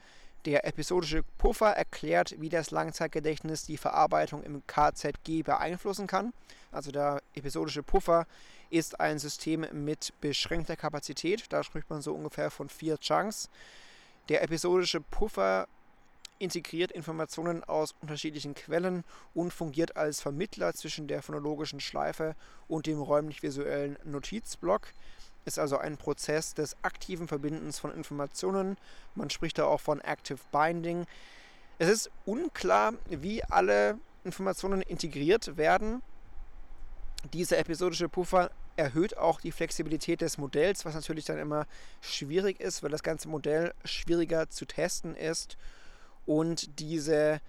Der 0.45 0.65
episodische 0.65 1.23
Puffer 1.37 1.71
erklärt, 1.71 2.35
wie 2.39 2.47
das 2.47 2.71
Langzeitgedächtnis 2.71 3.65
die 3.65 3.75
Verarbeitung 3.75 4.41
im 4.43 4.65
KZG 4.65 5.43
beeinflussen 5.43 6.07
kann. 6.07 6.31
Also 6.71 6.91
der 6.91 7.21
episodische 7.35 7.83
Puffer 7.83 8.25
ist 8.69 8.99
ein 8.99 9.19
System 9.19 9.65
mit 9.71 10.13
beschränkter 10.21 10.75
Kapazität. 10.75 11.45
Da 11.49 11.63
spricht 11.63 11.89
man 11.89 12.01
so 12.01 12.13
ungefähr 12.13 12.51
von 12.51 12.69
vier 12.69 12.97
Chunks. 12.97 13.49
Der 14.29 14.43
episodische 14.43 15.01
Puffer 15.01 15.67
integriert 16.39 16.91
Informationen 16.91 17.63
aus 17.63 17.93
unterschiedlichen 18.01 18.55
Quellen 18.55 19.03
und 19.33 19.51
fungiert 19.51 19.97
als 19.97 20.21
Vermittler 20.21 20.73
zwischen 20.73 21.07
der 21.07 21.21
phonologischen 21.21 21.79
Schleife 21.79 22.35
und 22.67 22.85
dem 22.85 23.01
räumlich-visuellen 23.01 23.97
Notizblock. 24.05 24.87
Ist 25.45 25.59
also 25.59 25.77
ein 25.77 25.97
Prozess 25.97 26.53
des 26.53 26.77
aktiven 26.81 27.27
Verbindens 27.27 27.79
von 27.79 27.93
Informationen. 27.93 28.77
Man 29.15 29.29
spricht 29.29 29.57
da 29.57 29.65
auch 29.65 29.81
von 29.81 29.99
Active 30.01 30.39
Binding. 30.51 31.05
Es 31.77 31.89
ist 31.89 32.11
unklar, 32.25 32.93
wie 33.07 33.43
alle 33.43 33.97
Informationen 34.23 34.81
integriert 34.81 35.57
werden. 35.57 36.01
Dieser 37.33 37.57
episodische 37.57 38.07
Puffer 38.07 38.49
erhöht 38.77 39.17
auch 39.17 39.41
die 39.41 39.51
Flexibilität 39.51 40.21
des 40.21 40.37
Modells, 40.37 40.85
was 40.85 40.95
natürlich 40.95 41.25
dann 41.25 41.37
immer 41.37 41.67
schwierig 42.01 42.61
ist, 42.61 42.81
weil 42.81 42.91
das 42.91 43.03
ganze 43.03 43.27
Modell 43.27 43.73
schwieriger 43.83 44.49
zu 44.49 44.65
testen 44.65 45.15
ist 45.15 45.57
und 46.25 46.79
diese 46.79 47.41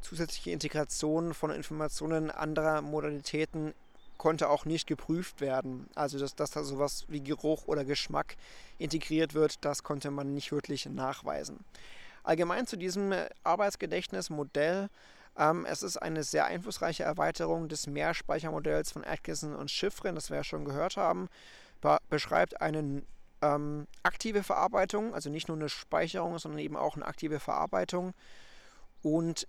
zusätzliche 0.00 0.50
Integration 0.50 1.34
von 1.34 1.50
Informationen 1.50 2.30
anderer 2.30 2.82
Modalitäten 2.82 3.74
konnte 4.18 4.48
auch 4.48 4.64
nicht 4.64 4.86
geprüft 4.86 5.40
werden. 5.40 5.88
Also 5.94 6.18
dass, 6.18 6.34
dass 6.34 6.50
da 6.50 6.64
sowas 6.64 7.04
wie 7.08 7.20
Geruch 7.20 7.66
oder 7.66 7.84
Geschmack 7.84 8.36
integriert 8.78 9.34
wird, 9.34 9.64
das 9.64 9.82
konnte 9.82 10.10
man 10.10 10.34
nicht 10.34 10.50
wirklich 10.52 10.86
nachweisen. 10.86 11.64
Allgemein 12.24 12.66
zu 12.66 12.76
diesem 12.76 13.14
Arbeitsgedächtnismodell. 13.44 14.88
Ähm, 15.38 15.66
es 15.68 15.82
ist 15.82 15.96
eine 15.98 16.22
sehr 16.22 16.46
einflussreiche 16.46 17.04
Erweiterung 17.04 17.68
des 17.68 17.86
Mehrspeichermodells 17.86 18.92
von 18.92 19.04
Atkinson 19.04 19.54
und 19.54 19.70
Chiffrin, 19.70 20.14
das 20.14 20.30
wir 20.30 20.38
ja 20.38 20.44
schon 20.44 20.64
gehört 20.64 20.96
haben. 20.96 21.28
Be 21.80 21.98
beschreibt 22.08 22.60
eine 22.60 23.02
ähm, 23.42 23.86
aktive 24.02 24.42
Verarbeitung, 24.42 25.14
also 25.14 25.30
nicht 25.30 25.48
nur 25.48 25.56
eine 25.56 25.68
Speicherung, 25.68 26.38
sondern 26.38 26.60
eben 26.60 26.76
auch 26.76 26.96
eine 26.96 27.06
aktive 27.06 27.40
Verarbeitung. 27.40 28.14
Und 29.02 29.46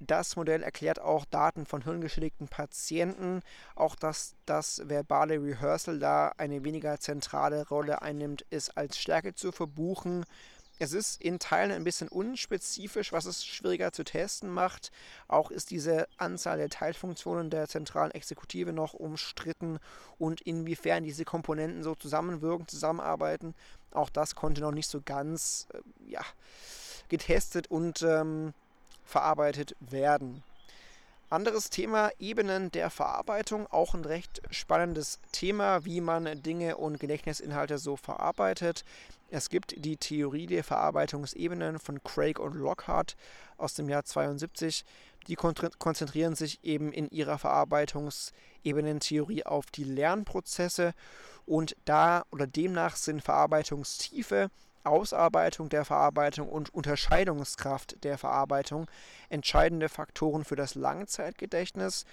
das 0.00 0.36
Modell 0.36 0.62
erklärt 0.62 1.00
auch 1.00 1.24
Daten 1.24 1.66
von 1.66 1.82
hirngeschädigten 1.82 2.48
Patienten, 2.48 3.40
auch 3.74 3.96
dass 3.96 4.34
das 4.44 4.82
verbale 4.88 5.40
Rehearsal 5.42 5.98
da 5.98 6.32
eine 6.36 6.64
weniger 6.64 6.98
zentrale 7.00 7.66
Rolle 7.68 8.02
einnimmt, 8.02 8.42
ist 8.50 8.76
als 8.76 8.98
Stärke 8.98 9.34
zu 9.34 9.52
verbuchen. 9.52 10.24
Es 10.78 10.92
ist 10.92 11.20
in 11.20 11.38
Teilen 11.38 11.70
ein 11.70 11.84
bisschen 11.84 12.08
unspezifisch, 12.08 13.12
was 13.12 13.26
es 13.26 13.44
schwieriger 13.44 13.92
zu 13.92 14.02
testen 14.02 14.50
macht. 14.50 14.90
Auch 15.28 15.50
ist 15.50 15.70
diese 15.70 16.08
Anzahl 16.16 16.58
der 16.58 16.68
Teilfunktionen 16.68 17.48
der 17.48 17.68
zentralen 17.68 18.10
Exekutive 18.10 18.72
noch 18.72 18.92
umstritten 18.92 19.78
und 20.18 20.40
inwiefern 20.40 21.04
diese 21.04 21.24
Komponenten 21.24 21.84
so 21.84 21.94
zusammenwirken, 21.94 22.66
zusammenarbeiten. 22.66 23.54
Auch 23.92 24.10
das 24.10 24.34
konnte 24.34 24.60
noch 24.60 24.72
nicht 24.72 24.88
so 24.88 25.00
ganz 25.00 25.68
äh, 25.72 26.10
ja, 26.10 26.22
getestet 27.08 27.68
und 27.68 28.02
ähm, 28.02 28.52
verarbeitet 29.04 29.76
werden. 29.78 30.42
Anderes 31.30 31.70
Thema, 31.70 32.10
Ebenen 32.18 32.70
der 32.70 32.90
Verarbeitung, 32.90 33.66
auch 33.66 33.94
ein 33.94 34.04
recht 34.04 34.42
spannendes 34.50 35.18
Thema, 35.32 35.84
wie 35.84 36.00
man 36.00 36.42
Dinge 36.42 36.76
und 36.76 37.00
Gedächtnisinhalte 37.00 37.78
so 37.78 37.96
verarbeitet. 37.96 38.84
Es 39.30 39.48
gibt 39.48 39.84
die 39.84 39.96
Theorie 39.96 40.46
der 40.46 40.62
Verarbeitungsebenen 40.62 41.80
von 41.80 42.00
Craig 42.04 42.38
und 42.38 42.54
Lockhart 42.54 43.16
aus 43.56 43.74
dem 43.74 43.88
Jahr 43.88 44.04
72. 44.04 44.84
Die 45.26 45.34
konzentrieren 45.34 46.36
sich 46.36 46.62
eben 46.62 46.92
in 46.92 47.10
ihrer 47.10 47.38
Verarbeitungsebenentheorie 47.38 49.44
auf 49.44 49.66
die 49.66 49.84
Lernprozesse 49.84 50.92
und 51.46 51.76
da 51.84 52.24
oder 52.30 52.46
demnach 52.46 52.96
sind 52.96 53.22
Verarbeitungstiefe, 53.22 54.50
Ausarbeitung 54.84 55.68
der 55.68 55.84
Verarbeitung 55.84 56.48
und 56.48 56.72
Unterscheidungskraft 56.72 58.02
der 58.04 58.18
Verarbeitung 58.18 58.86
entscheidende 59.28 59.88
Faktoren 59.88 60.44
für 60.44 60.56
das 60.56 60.74
Langzeitgedächtnis. 60.74 62.04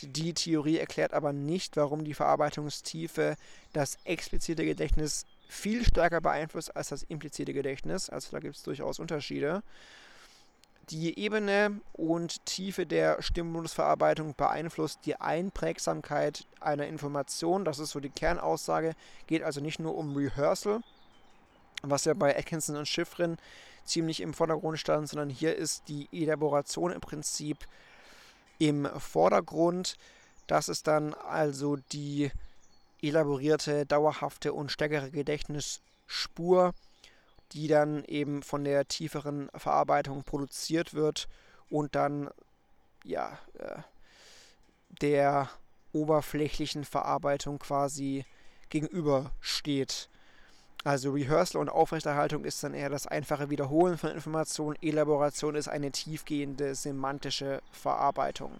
Die 0.00 0.32
Theorie 0.32 0.78
erklärt 0.78 1.12
aber 1.12 1.32
nicht, 1.32 1.76
warum 1.76 2.04
die 2.04 2.14
Verarbeitungstiefe 2.14 3.36
das 3.72 3.98
explizite 4.04 4.64
Gedächtnis 4.64 5.26
viel 5.48 5.84
stärker 5.84 6.20
beeinflusst 6.20 6.74
als 6.74 6.88
das 6.88 7.02
implizite 7.02 7.52
Gedächtnis. 7.52 8.08
Also 8.08 8.30
da 8.32 8.40
gibt 8.40 8.56
es 8.56 8.62
durchaus 8.62 8.98
Unterschiede. 8.98 9.62
Die 10.90 11.18
Ebene 11.18 11.80
und 11.92 12.44
Tiefe 12.44 12.86
der 12.86 13.22
Stimulusverarbeitung 13.22 14.34
beeinflusst 14.34 15.00
die 15.04 15.14
Einprägsamkeit 15.16 16.46
einer 16.60 16.86
Information. 16.86 17.64
Das 17.64 17.78
ist 17.78 17.90
so 17.90 18.00
die 18.00 18.10
Kernaussage. 18.10 18.94
Geht 19.26 19.42
also 19.42 19.60
nicht 19.60 19.78
nur 19.78 19.94
um 19.94 20.16
Rehearsal, 20.16 20.80
was 21.82 22.04
ja 22.04 22.14
bei 22.14 22.36
Atkinson 22.36 22.76
und 22.76 22.88
Schiffrin 22.88 23.36
ziemlich 23.84 24.20
im 24.20 24.34
Vordergrund 24.34 24.78
stand, 24.78 25.08
sondern 25.08 25.30
hier 25.30 25.56
ist 25.56 25.88
die 25.88 26.08
Elaboration 26.12 26.92
im 26.92 27.00
Prinzip 27.00 27.66
im 28.58 28.88
Vordergrund. 28.98 29.96
Das 30.46 30.68
ist 30.68 30.86
dann 30.86 31.14
also 31.14 31.76
die 31.92 32.30
elaborierte, 33.02 33.84
dauerhafte 33.86 34.52
und 34.52 34.70
stärkere 34.70 35.10
Gedächtnisspur, 35.10 36.72
die 37.52 37.68
dann 37.68 38.04
eben 38.04 38.42
von 38.42 38.64
der 38.64 38.86
tieferen 38.86 39.50
Verarbeitung 39.54 40.22
produziert 40.22 40.94
wird 40.94 41.28
und 41.68 41.94
dann 41.94 42.30
ja 43.04 43.38
äh, 43.58 43.82
der 45.00 45.50
oberflächlichen 45.92 46.84
Verarbeitung 46.84 47.58
quasi 47.58 48.24
gegenübersteht. 48.68 50.08
Also 50.84 51.12
Rehearsal 51.12 51.60
und 51.60 51.68
Aufrechterhaltung 51.68 52.44
ist 52.44 52.64
dann 52.64 52.74
eher 52.74 52.90
das 52.90 53.06
einfache 53.06 53.50
Wiederholen 53.50 53.98
von 53.98 54.10
Informationen, 54.10 54.76
Elaboration 54.82 55.54
ist 55.54 55.68
eine 55.68 55.92
tiefgehende 55.92 56.74
semantische 56.74 57.62
Verarbeitung. 57.70 58.52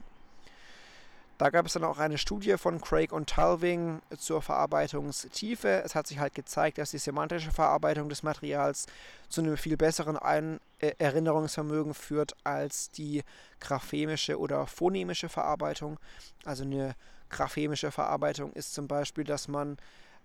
Da 1.39 1.51
gab 1.51 1.67
es 1.67 1.73
dann 1.73 1.83
auch 1.83 1.99
eine 1.99 2.19
Studie 2.19 2.57
von 2.57 2.81
Craig 2.81 3.11
und 3.11 3.29
Talving 3.29 4.01
zur 4.17 4.43
Verarbeitungstiefe. 4.43 5.83
Es 5.85 5.97
hat 5.97 6.07
sich 6.07 6.21
halt 6.21 6.37
gezeigt, 6.37 6.79
dass 6.79 6.93
die 6.93 6.99
semantische 6.99 7.51
Verarbeitung 7.51 8.09
des 8.09 8.23
Materials 8.23 8.87
zu 9.29 9.41
einem 9.41 9.57
viel 9.57 9.77
besseren 9.77 10.17
Ein 10.17 10.61
äh, 10.79 10.93
Erinnerungsvermögen 10.99 11.95
führt 11.95 12.37
als 12.45 12.93
die 12.93 13.25
graphemische 13.59 14.39
oder 14.39 14.69
phonemische 14.69 15.29
Verarbeitung. 15.29 15.99
Also 16.45 16.63
eine 16.63 16.95
graphemische 17.29 17.91
Verarbeitung 17.91 18.53
ist 18.53 18.73
zum 18.75 18.87
Beispiel, 18.87 19.25
dass 19.25 19.49
man 19.49 19.79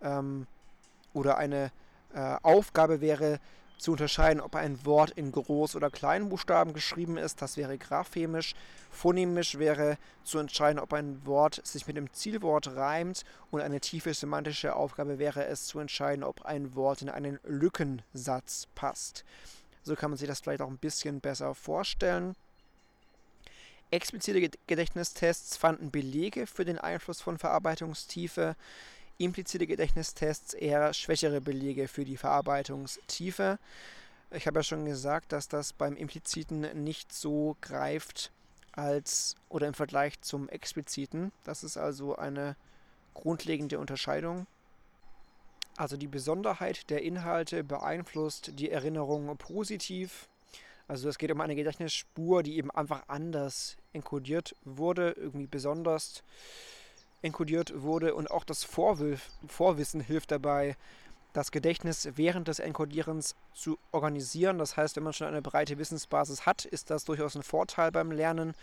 ähm, 0.03 0.45
oder 1.13 1.39
eine 1.39 1.71
äh, 2.17 2.37
Aufgabe 2.41 2.99
wäre, 2.99 3.39
zu 3.77 3.91
unterscheiden, 3.91 4.41
ob 4.41 4.55
ein 4.55 4.83
Wort 4.85 5.11
in 5.11 5.31
Groß- 5.31 5.75
oder 5.75 5.91
Kleinbuchstaben 5.91 6.73
geschrieben 6.73 7.17
ist. 7.17 7.43
Das 7.43 7.57
wäre 7.57 7.77
graphemisch. 7.77 8.55
Phonemisch 8.89 9.59
wäre 9.59 9.99
zu 10.23 10.39
entscheiden, 10.39 10.79
ob 10.79 10.93
ein 10.93 11.23
Wort 11.27 11.61
sich 11.63 11.85
mit 11.85 11.95
dem 11.95 12.11
Zielwort 12.11 12.75
reimt. 12.75 13.23
Und 13.51 13.61
eine 13.61 13.79
tiefe 13.79 14.13
semantische 14.15 14.75
Aufgabe 14.75 15.19
wäre 15.19 15.45
es 15.45 15.67
zu 15.67 15.77
entscheiden, 15.77 16.23
ob 16.23 16.41
ein 16.41 16.75
Wort 16.75 17.03
in 17.03 17.09
einen 17.09 17.39
Lückensatz 17.43 18.67
passt. 18.73 19.23
So 19.83 19.95
kann 19.95 20.09
man 20.09 20.17
sich 20.17 20.27
das 20.27 20.39
vielleicht 20.39 20.61
auch 20.61 20.69
ein 20.69 20.79
bisschen 20.79 21.21
besser 21.21 21.53
vorstellen. 21.53 22.35
Explizite 23.91 24.49
Gedächtnistests 24.65 25.55
fanden 25.55 25.91
Belege 25.91 26.47
für 26.47 26.65
den 26.65 26.79
Einfluss 26.79 27.21
von 27.21 27.37
Verarbeitungstiefe 27.37 28.55
implizite 29.17 29.67
Gedächtnistests 29.67 30.53
eher 30.53 30.93
schwächere 30.93 31.41
Belege 31.41 31.87
für 31.87 32.05
die 32.05 32.17
Verarbeitungstiefe. 32.17 33.59
Ich 34.31 34.45
habe 34.45 34.59
ja 34.59 34.63
schon 34.63 34.85
gesagt, 34.85 35.31
dass 35.31 35.47
das 35.47 35.73
beim 35.73 35.95
impliziten 35.95 36.83
nicht 36.83 37.13
so 37.13 37.55
greift 37.61 38.31
als 38.73 39.35
oder 39.49 39.67
im 39.67 39.73
Vergleich 39.73 40.21
zum 40.21 40.49
expliziten. 40.49 41.31
Das 41.43 41.63
ist 41.63 41.77
also 41.77 42.15
eine 42.15 42.55
grundlegende 43.13 43.79
Unterscheidung. 43.79 44.45
Also 45.77 45.97
die 45.97 46.07
Besonderheit 46.07 46.89
der 46.89 47.03
Inhalte 47.03 47.63
beeinflusst 47.63 48.59
die 48.59 48.69
Erinnerung 48.69 49.35
positiv. 49.37 50.27
Also 50.87 51.09
es 51.09 51.17
geht 51.17 51.31
um 51.31 51.41
eine 51.41 51.55
Gedächtnisspur, 51.55 52.43
die 52.43 52.57
eben 52.57 52.71
einfach 52.71 53.03
anders 53.07 53.77
enkodiert 53.93 54.55
wurde, 54.63 55.11
irgendwie 55.11 55.47
besonders 55.47 56.23
enkodiert 57.21 57.81
wurde 57.81 58.15
und 58.15 58.29
auch 58.29 58.43
das 58.43 58.63
Vorwilf 58.63 59.29
Vorwissen 59.47 60.01
hilft 60.01 60.31
dabei, 60.31 60.75
das 61.33 61.51
Gedächtnis 61.51 62.09
während 62.15 62.47
des 62.47 62.59
Enkodierens 62.59 63.35
zu 63.53 63.77
organisieren. 63.91 64.57
Das 64.57 64.75
heißt, 64.75 64.95
wenn 64.95 65.03
man 65.03 65.13
schon 65.13 65.27
eine 65.27 65.41
breite 65.41 65.77
Wissensbasis 65.77 66.45
hat, 66.45 66.65
ist 66.65 66.89
das 66.89 67.03
durchaus 67.03 67.35
ein 67.35 67.43
Vorteil 67.43 67.91
beim 67.91 68.11
Lernen. 68.11 68.53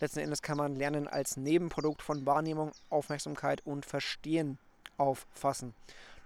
Letzten 0.00 0.20
Endes 0.20 0.42
kann 0.42 0.56
man 0.56 0.74
Lernen 0.74 1.06
als 1.06 1.36
Nebenprodukt 1.36 2.02
von 2.02 2.26
Wahrnehmung, 2.26 2.72
Aufmerksamkeit 2.90 3.64
und 3.64 3.86
Verstehen 3.86 4.58
auffassen. 4.96 5.74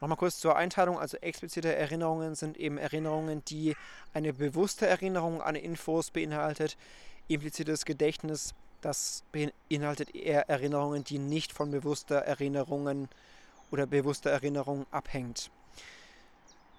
Nochmal 0.01 0.17
kurz 0.17 0.39
zur 0.39 0.57
Einteilung. 0.57 0.99
Also 0.99 1.17
explizite 1.19 1.75
Erinnerungen 1.75 2.35
sind 2.35 2.57
eben 2.57 2.79
Erinnerungen, 2.79 3.45
die 3.45 3.77
eine 4.15 4.33
bewusste 4.33 4.87
Erinnerung 4.87 5.43
an 5.43 5.55
Infos 5.55 6.11
beinhaltet. 6.11 6.77
Implizites 7.29 7.85
Gedächtnis 7.85 8.55
das 8.83 9.25
beinhaltet 9.33 10.15
eher 10.15 10.49
Erinnerungen, 10.51 11.05
die 11.05 11.19
nicht 11.19 11.53
von 11.53 11.71
bewusster 11.71 12.17
Erinnerungen 12.17 13.09
oder 13.71 13.87
bewusster 13.87 14.31
Erinnerung 14.31 14.87
abhängt. 14.91 15.51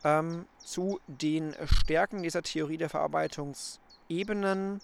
Ähm, 0.03 0.45
zu 0.59 0.99
den 1.07 1.55
Stärken 1.65 2.23
dieser 2.23 2.43
Theorie 2.43 2.77
der 2.77 2.89
Verarbeitungsebenen. 2.89 4.81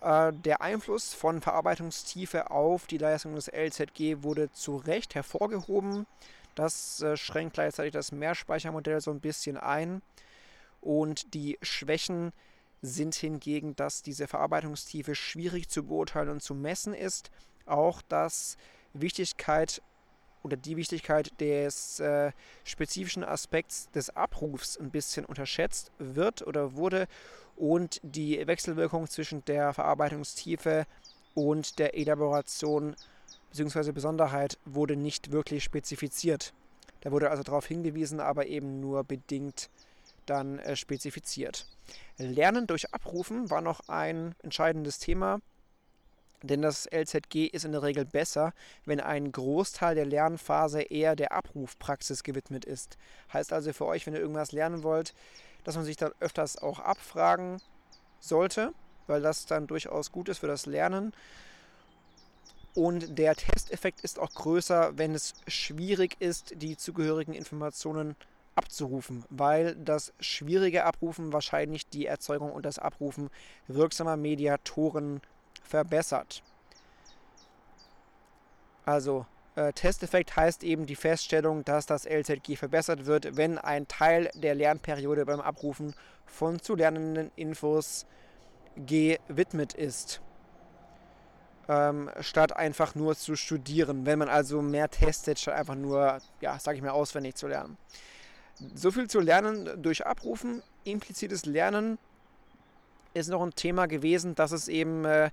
Äh, 0.00 0.32
der 0.32 0.60
Einfluss 0.60 1.14
von 1.14 1.40
Verarbeitungstiefe 1.40 2.50
auf 2.50 2.86
die 2.86 2.98
Leistung 2.98 3.34
des 3.34 3.48
LZG 3.48 4.22
wurde 4.22 4.52
zu 4.52 4.76
Recht 4.76 5.14
hervorgehoben. 5.14 6.06
Das 6.54 7.00
äh, 7.02 7.16
schränkt 7.16 7.54
gleichzeitig 7.54 7.92
das 7.92 8.12
Mehrspeichermodell 8.12 9.00
so 9.00 9.12
ein 9.12 9.20
bisschen 9.20 9.56
ein. 9.56 10.02
Und 10.80 11.34
die 11.34 11.58
Schwächen 11.62 12.32
sind 12.86 13.14
hingegen, 13.14 13.74
dass 13.76 14.02
diese 14.02 14.26
Verarbeitungstiefe 14.26 15.14
schwierig 15.14 15.68
zu 15.68 15.84
beurteilen 15.84 16.28
und 16.28 16.42
zu 16.42 16.54
messen 16.54 16.94
ist. 16.94 17.30
Auch 17.66 18.00
dass 18.02 18.56
Wichtigkeit 18.92 19.82
oder 20.42 20.56
die 20.56 20.76
Wichtigkeit 20.76 21.32
des 21.40 21.98
äh, 21.98 22.30
spezifischen 22.64 23.24
Aspekts 23.24 23.90
des 23.90 24.10
Abrufs 24.10 24.78
ein 24.78 24.90
bisschen 24.90 25.24
unterschätzt 25.24 25.90
wird 25.98 26.46
oder 26.46 26.76
wurde 26.76 27.08
und 27.56 28.00
die 28.02 28.46
Wechselwirkung 28.46 29.08
zwischen 29.08 29.44
der 29.46 29.72
Verarbeitungstiefe 29.72 30.86
und 31.34 31.78
der 31.78 31.96
Elaboration 31.96 32.94
bzw. 33.50 33.90
Besonderheit 33.92 34.58
wurde 34.64 34.94
nicht 34.94 35.32
wirklich 35.32 35.64
spezifiziert. 35.64 36.54
Da 37.00 37.10
wurde 37.10 37.30
also 37.30 37.42
darauf 37.42 37.66
hingewiesen, 37.66 38.20
aber 38.20 38.46
eben 38.46 38.80
nur 38.80 39.04
bedingt 39.04 39.68
dann 40.26 40.58
äh, 40.58 40.76
spezifiziert. 40.76 41.66
Lernen 42.18 42.66
durch 42.66 42.92
Abrufen 42.92 43.50
war 43.50 43.60
noch 43.60 43.88
ein 43.88 44.34
entscheidendes 44.42 44.98
Thema, 44.98 45.40
denn 46.42 46.62
das 46.62 46.86
LZG 46.92 47.46
ist 47.46 47.64
in 47.64 47.72
der 47.72 47.82
Regel 47.82 48.04
besser, 48.04 48.52
wenn 48.84 49.00
ein 49.00 49.32
Großteil 49.32 49.94
der 49.94 50.06
Lernphase 50.06 50.82
eher 50.82 51.16
der 51.16 51.32
Abrufpraxis 51.32 52.22
gewidmet 52.22 52.64
ist. 52.64 52.98
Heißt 53.32 53.52
also 53.52 53.72
für 53.72 53.86
euch, 53.86 54.06
wenn 54.06 54.14
ihr 54.14 54.20
irgendwas 54.20 54.52
lernen 54.52 54.82
wollt, 54.82 55.14
dass 55.64 55.76
man 55.76 55.84
sich 55.84 55.96
dann 55.96 56.12
öfters 56.20 56.58
auch 56.58 56.78
abfragen 56.78 57.60
sollte, 58.20 58.72
weil 59.06 59.22
das 59.22 59.46
dann 59.46 59.66
durchaus 59.66 60.12
gut 60.12 60.28
ist 60.28 60.38
für 60.38 60.46
das 60.46 60.66
Lernen. 60.66 61.12
Und 62.74 63.18
der 63.18 63.34
Testeffekt 63.34 64.02
ist 64.02 64.18
auch 64.18 64.30
größer, 64.34 64.98
wenn 64.98 65.14
es 65.14 65.34
schwierig 65.48 66.16
ist, 66.20 66.52
die 66.56 66.76
zugehörigen 66.76 67.32
Informationen 67.32 68.14
zu 68.14 68.35
abzurufen, 68.56 69.24
weil 69.30 69.76
das 69.76 70.12
schwierige 70.18 70.84
Abrufen 70.84 71.32
wahrscheinlich 71.32 71.88
die 71.88 72.06
Erzeugung 72.06 72.52
und 72.52 72.66
das 72.66 72.78
Abrufen 72.78 73.30
wirksamer 73.68 74.16
Mediatoren 74.16 75.20
verbessert. 75.62 76.42
Also 78.84 79.26
äh, 79.56 79.72
Testeffekt 79.72 80.36
heißt 80.36 80.64
eben 80.64 80.86
die 80.86 80.96
Feststellung, 80.96 81.64
dass 81.64 81.86
das 81.86 82.06
LZG 82.06 82.56
verbessert 82.56 83.06
wird, 83.06 83.36
wenn 83.36 83.58
ein 83.58 83.88
Teil 83.88 84.30
der 84.34 84.54
Lernperiode 84.54 85.26
beim 85.26 85.40
Abrufen 85.40 85.94
von 86.24 86.60
zu 86.60 86.74
lernenden 86.74 87.30
Infos 87.36 88.06
gewidmet 88.76 89.74
ist. 89.74 90.20
Ähm, 91.68 92.10
statt 92.20 92.54
einfach 92.54 92.94
nur 92.94 93.16
zu 93.16 93.34
studieren, 93.34 94.06
wenn 94.06 94.20
man 94.20 94.28
also 94.28 94.62
mehr 94.62 94.88
testet, 94.88 95.40
statt 95.40 95.54
einfach 95.54 95.74
nur, 95.74 96.18
ja, 96.40 96.58
sag 96.60 96.76
ich 96.76 96.82
mal, 96.82 96.90
auswendig 96.90 97.34
zu 97.34 97.48
lernen. 97.48 97.76
So 98.74 98.90
viel 98.90 99.08
zu 99.08 99.20
lernen 99.20 99.82
durch 99.82 100.06
Abrufen. 100.06 100.62
Implizites 100.84 101.44
Lernen 101.44 101.98
ist 103.14 103.28
noch 103.28 103.42
ein 103.42 103.54
Thema 103.54 103.86
gewesen, 103.86 104.34
das 104.34 104.52
ist 104.52 104.68
eben 104.68 105.04
äh, 105.04 105.30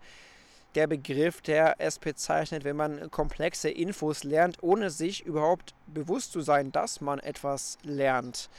der 0.75 0.87
Begriff, 0.87 1.41
der 1.41 1.75
es 1.79 1.99
bezeichnet, 1.99 2.63
wenn 2.63 2.75
man 2.75 3.11
komplexe 3.11 3.69
Infos 3.69 4.23
lernt, 4.23 4.61
ohne 4.61 4.89
sich 4.89 5.25
überhaupt 5.25 5.73
bewusst 5.87 6.31
zu 6.31 6.41
sein, 6.41 6.71
dass 6.71 7.01
man 7.01 7.19
etwas 7.19 7.77
lernt. 7.83 8.49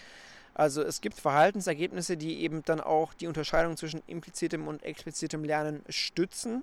Also 0.55 0.83
es 0.83 1.00
gibt 1.00 1.18
Verhaltensergebnisse, 1.18 2.16
die 2.16 2.42
eben 2.42 2.62
dann 2.64 2.81
auch 2.81 3.12
die 3.14 3.27
Unterscheidung 3.27 3.77
zwischen 3.77 4.03
implizitem 4.07 4.68
und 4.68 4.85
explizitem 4.85 5.42
Lernen 5.42 5.83
stützen. 5.88 6.62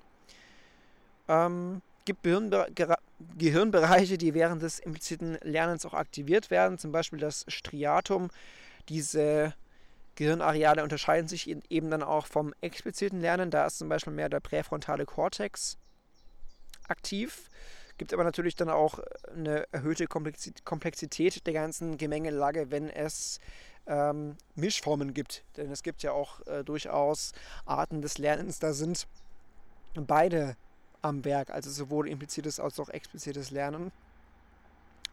Ähm, 1.28 1.82
gibt 2.04 2.22
Gehirnbereiche, 3.38 4.18
die 4.18 4.34
während 4.34 4.62
des 4.62 4.78
impliziten 4.78 5.38
Lernens 5.42 5.86
auch 5.86 5.94
aktiviert 5.94 6.50
werden, 6.50 6.78
zum 6.78 6.92
Beispiel 6.92 7.18
das 7.18 7.44
Striatum. 7.48 8.30
Diese 8.88 9.54
Gehirnareale 10.14 10.82
unterscheiden 10.82 11.28
sich 11.28 11.48
eben 11.48 11.90
dann 11.90 12.02
auch 12.02 12.26
vom 12.26 12.54
expliziten 12.60 13.20
Lernen. 13.20 13.50
Da 13.50 13.66
ist 13.66 13.78
zum 13.78 13.88
Beispiel 13.88 14.12
mehr 14.12 14.28
der 14.28 14.40
präfrontale 14.40 15.06
Kortex 15.06 15.78
aktiv. 16.88 17.48
Gibt 17.98 18.12
aber 18.12 18.24
natürlich 18.24 18.56
dann 18.56 18.68
auch 18.68 18.98
eine 19.34 19.66
erhöhte 19.72 20.06
Komplexität 20.06 21.46
der 21.46 21.52
ganzen 21.52 21.98
Gemengelage, 21.98 22.70
wenn 22.70 22.88
es 22.88 23.38
ähm, 23.86 24.36
Mischformen 24.54 25.14
gibt. 25.14 25.44
Denn 25.56 25.70
es 25.70 25.82
gibt 25.82 26.02
ja 26.02 26.12
auch 26.12 26.44
äh, 26.46 26.64
durchaus 26.64 27.32
Arten 27.64 28.02
des 28.02 28.18
Lernens, 28.18 28.58
da 28.58 28.72
sind 28.72 29.06
beide 29.94 30.56
am 31.02 31.24
Werk, 31.24 31.50
also 31.50 31.70
sowohl 31.70 32.08
implizites 32.08 32.60
als 32.60 32.80
auch 32.80 32.88
explizites 32.88 33.50
Lernen. 33.50 33.92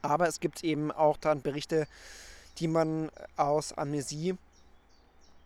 Aber 0.01 0.27
es 0.27 0.39
gibt 0.39 0.63
eben 0.63 0.91
auch 0.91 1.17
dann 1.17 1.41
Berichte, 1.41 1.87
die 2.57 2.67
man 2.67 3.09
aus 3.35 3.73
Amnesie 3.73 4.37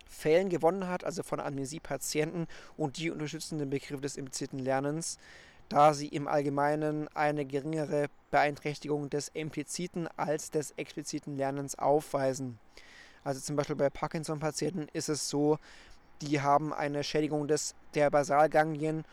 Fällen 0.08 0.49
gewonnen 0.49 0.88
hat, 0.88 1.03
also 1.03 1.23
von 1.23 1.39
Amnesie-Patienten 1.39 2.47
und 2.77 2.97
die 2.97 3.10
unterstützen 3.10 3.58
den 3.58 3.71
Begriff 3.71 3.99
des 3.99 4.15
impliziten 4.15 4.60
Lernens. 4.60 5.17
da 5.69 5.93
sie 5.93 6.08
im 6.08 6.27
Allgemeinen 6.27 7.08
eine 7.15 7.45
geringere 7.45 8.08
Beeinträchtigung 8.32 9.10
des 9.10 9.29
impliziten 9.29 10.08
als 10.17 10.51
des 10.51 10.71
expliziten 10.77 11.36
Lernens 11.36 11.77
aufweisen. 11.79 12.60
Also 13.23 13.39
zum 13.39 13.56
Beispiel 13.56 13.75
bei 13.75 13.89
Parkinson-Patienten 13.89 14.88
ist 14.93 15.10
es 15.10 15.29
so, 15.29 15.58
die 16.21 16.41
haben 16.41 16.73
eine 16.73 17.03
Schädigung 17.03 17.47
des, 17.47 17.73
der 17.95 18.10
Basalganglien 18.12 19.06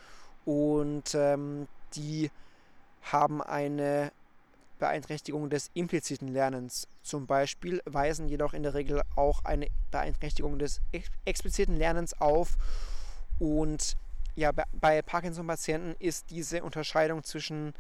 und 0.45 1.15
ähm, 1.15 1.69
die 1.95 2.31
haben 3.03 3.43
eine 3.43 4.13
Beeinträchtigung 4.79 5.51
des 5.51 5.71
impliziten 5.75 6.29
Lernens. 6.29 6.89
Zum 7.03 7.27
Beispiel 7.27 7.81
weisen 7.85 8.29
jedoch 8.29 8.55
in 8.55 8.63
der 8.63 8.75
Regel 8.75 9.03
auch 9.15 9.45
eine 9.45 9.69
Beeinträchtigung 9.91 10.59
des 10.59 10.81
expliziten 11.25 11.77
Lernens 11.77 12.21
auf. 12.21 12.57
Und 13.39 13.97
ja, 14.37 14.53
bei 14.73 15.03
Parkinson-Patienten 15.03 15.95
ist 15.99 16.31
diese 16.31 16.63
Unterscheidung 16.63 17.23
zwischen 17.25 17.75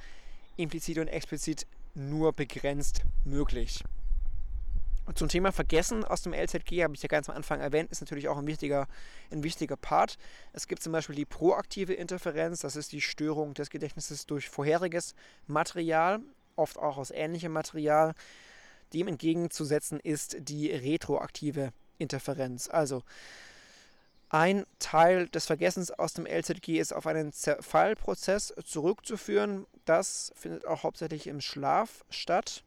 implizit 0.57 0.99
und 0.99 1.09
explizit 1.09 1.66
nur 1.94 2.33
begrenzt 2.33 3.03
möglich. 3.25 3.83
Und 5.11 5.18
zum 5.18 5.27
Thema 5.27 5.51
Vergessen 5.51 6.05
aus 6.05 6.23
dem 6.23 6.33
LZG 6.33 6.85
habe 6.85 6.94
ich 6.94 7.03
ja 7.03 7.09
ganz 7.09 7.29
am 7.29 7.35
Anfang 7.35 7.59
erwähnt, 7.59 7.90
ist 7.90 8.01
natürlich 8.01 8.29
auch 8.29 8.38
ein 8.38 8.46
wichtiger, 8.46 8.87
ein 9.33 9.42
wichtiger 9.42 9.77
Part. 9.77 10.18
Es 10.53 10.68
gibt 10.68 10.85
zum 10.85 10.92
Beispiel 10.92 11.16
die 11.16 11.25
proaktive 11.25 11.94
Interferenz, 11.94 12.61
das 12.61 12.77
ist 12.77 12.92
die 12.92 13.01
Störung 13.01 13.53
des 13.55 13.70
Gedächtnisses 13.70 14.27
durch 14.27 14.49
vorheriges 14.49 15.16
Material, 15.49 16.20
oft 16.55 16.79
auch 16.79 16.96
aus 16.96 17.11
ähnlichem 17.11 17.51
Material. 17.51 18.14
Dem 18.92 19.09
entgegenzusetzen 19.09 19.99
ist 19.99 20.37
die 20.38 20.70
retroaktive 20.70 21.73
Interferenz. 21.99 22.68
Also 22.68 23.03
ein 24.29 24.64
Teil 24.79 25.27
des 25.27 25.46
Vergessens 25.46 25.90
aus 25.90 26.12
dem 26.12 26.25
LZG 26.25 26.79
ist 26.79 26.92
auf 26.92 27.09
einen 27.09 27.33
Zerfallprozess 27.33 28.55
zurückzuführen. 28.64 29.66
Das 29.87 30.33
findet 30.37 30.66
auch 30.66 30.85
hauptsächlich 30.85 31.27
im 31.27 31.40
Schlaf 31.40 32.05
statt. 32.11 32.62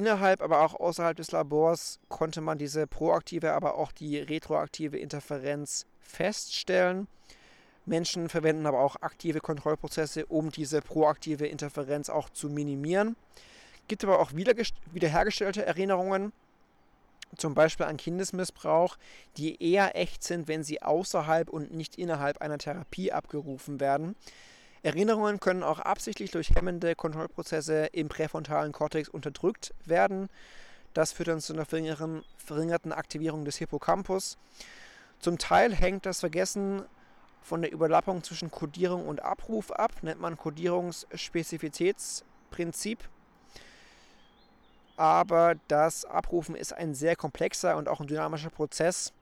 Innerhalb, 0.00 0.40
aber 0.40 0.62
auch 0.62 0.80
außerhalb 0.80 1.14
des 1.14 1.30
Labors 1.30 2.00
konnte 2.08 2.40
man 2.40 2.56
diese 2.56 2.86
proaktive, 2.86 3.52
aber 3.52 3.74
auch 3.74 3.92
die 3.92 4.16
retroaktive 4.16 4.96
Interferenz 4.96 5.84
feststellen. 6.00 7.06
Menschen 7.84 8.30
verwenden 8.30 8.64
aber 8.64 8.80
auch 8.80 8.96
aktive 9.02 9.40
Kontrollprozesse, 9.40 10.24
um 10.24 10.50
diese 10.50 10.80
proaktive 10.80 11.46
Interferenz 11.46 12.08
auch 12.08 12.30
zu 12.30 12.48
minimieren. 12.48 13.14
Gibt 13.88 14.02
aber 14.02 14.20
auch 14.20 14.32
wiederhergestellte 14.32 15.66
Erinnerungen, 15.66 16.32
zum 17.36 17.54
Beispiel 17.54 17.84
an 17.84 17.98
Kindesmissbrauch, 17.98 18.96
die 19.36 19.62
eher 19.62 19.96
echt 19.96 20.24
sind, 20.24 20.48
wenn 20.48 20.64
sie 20.64 20.80
außerhalb 20.80 21.50
und 21.50 21.74
nicht 21.74 21.98
innerhalb 21.98 22.40
einer 22.40 22.56
Therapie 22.56 23.12
abgerufen 23.12 23.80
werden. 23.80 24.16
Erinnerungen 24.82 25.40
können 25.40 25.62
auch 25.62 25.78
absichtlich 25.78 26.30
durch 26.30 26.54
hemmende 26.54 26.94
Kontrollprozesse 26.94 27.86
im 27.92 28.08
präfrontalen 28.08 28.72
Kortex 28.72 29.08
unterdrückt 29.08 29.74
werden. 29.84 30.28
Das 30.94 31.12
führt 31.12 31.28
dann 31.28 31.40
zu 31.40 31.52
einer 31.52 31.66
verringerten 31.66 32.92
Aktivierung 32.92 33.44
des 33.44 33.56
Hippocampus. 33.56 34.38
Zum 35.18 35.38
Teil 35.38 35.74
hängt 35.74 36.06
das 36.06 36.20
Vergessen 36.20 36.82
von 37.42 37.62
der 37.62 37.72
Überlappung 37.72 38.22
zwischen 38.22 38.50
Codierung 38.50 39.06
und 39.06 39.22
Abruf 39.22 39.70
ab, 39.70 39.92
nennt 40.02 40.20
man 40.20 40.36
Codierungsspezifitätsprinzip 40.36 43.08
aber 45.00 45.54
das 45.66 46.04
Abrufen 46.04 46.54
ist 46.54 46.74
ein 46.74 46.94
sehr 46.94 47.16
komplexer 47.16 47.78
und 47.78 47.88
auch 47.88 48.00
ein 48.00 48.06
dynamischer 48.06 48.50
Prozess 48.50 49.14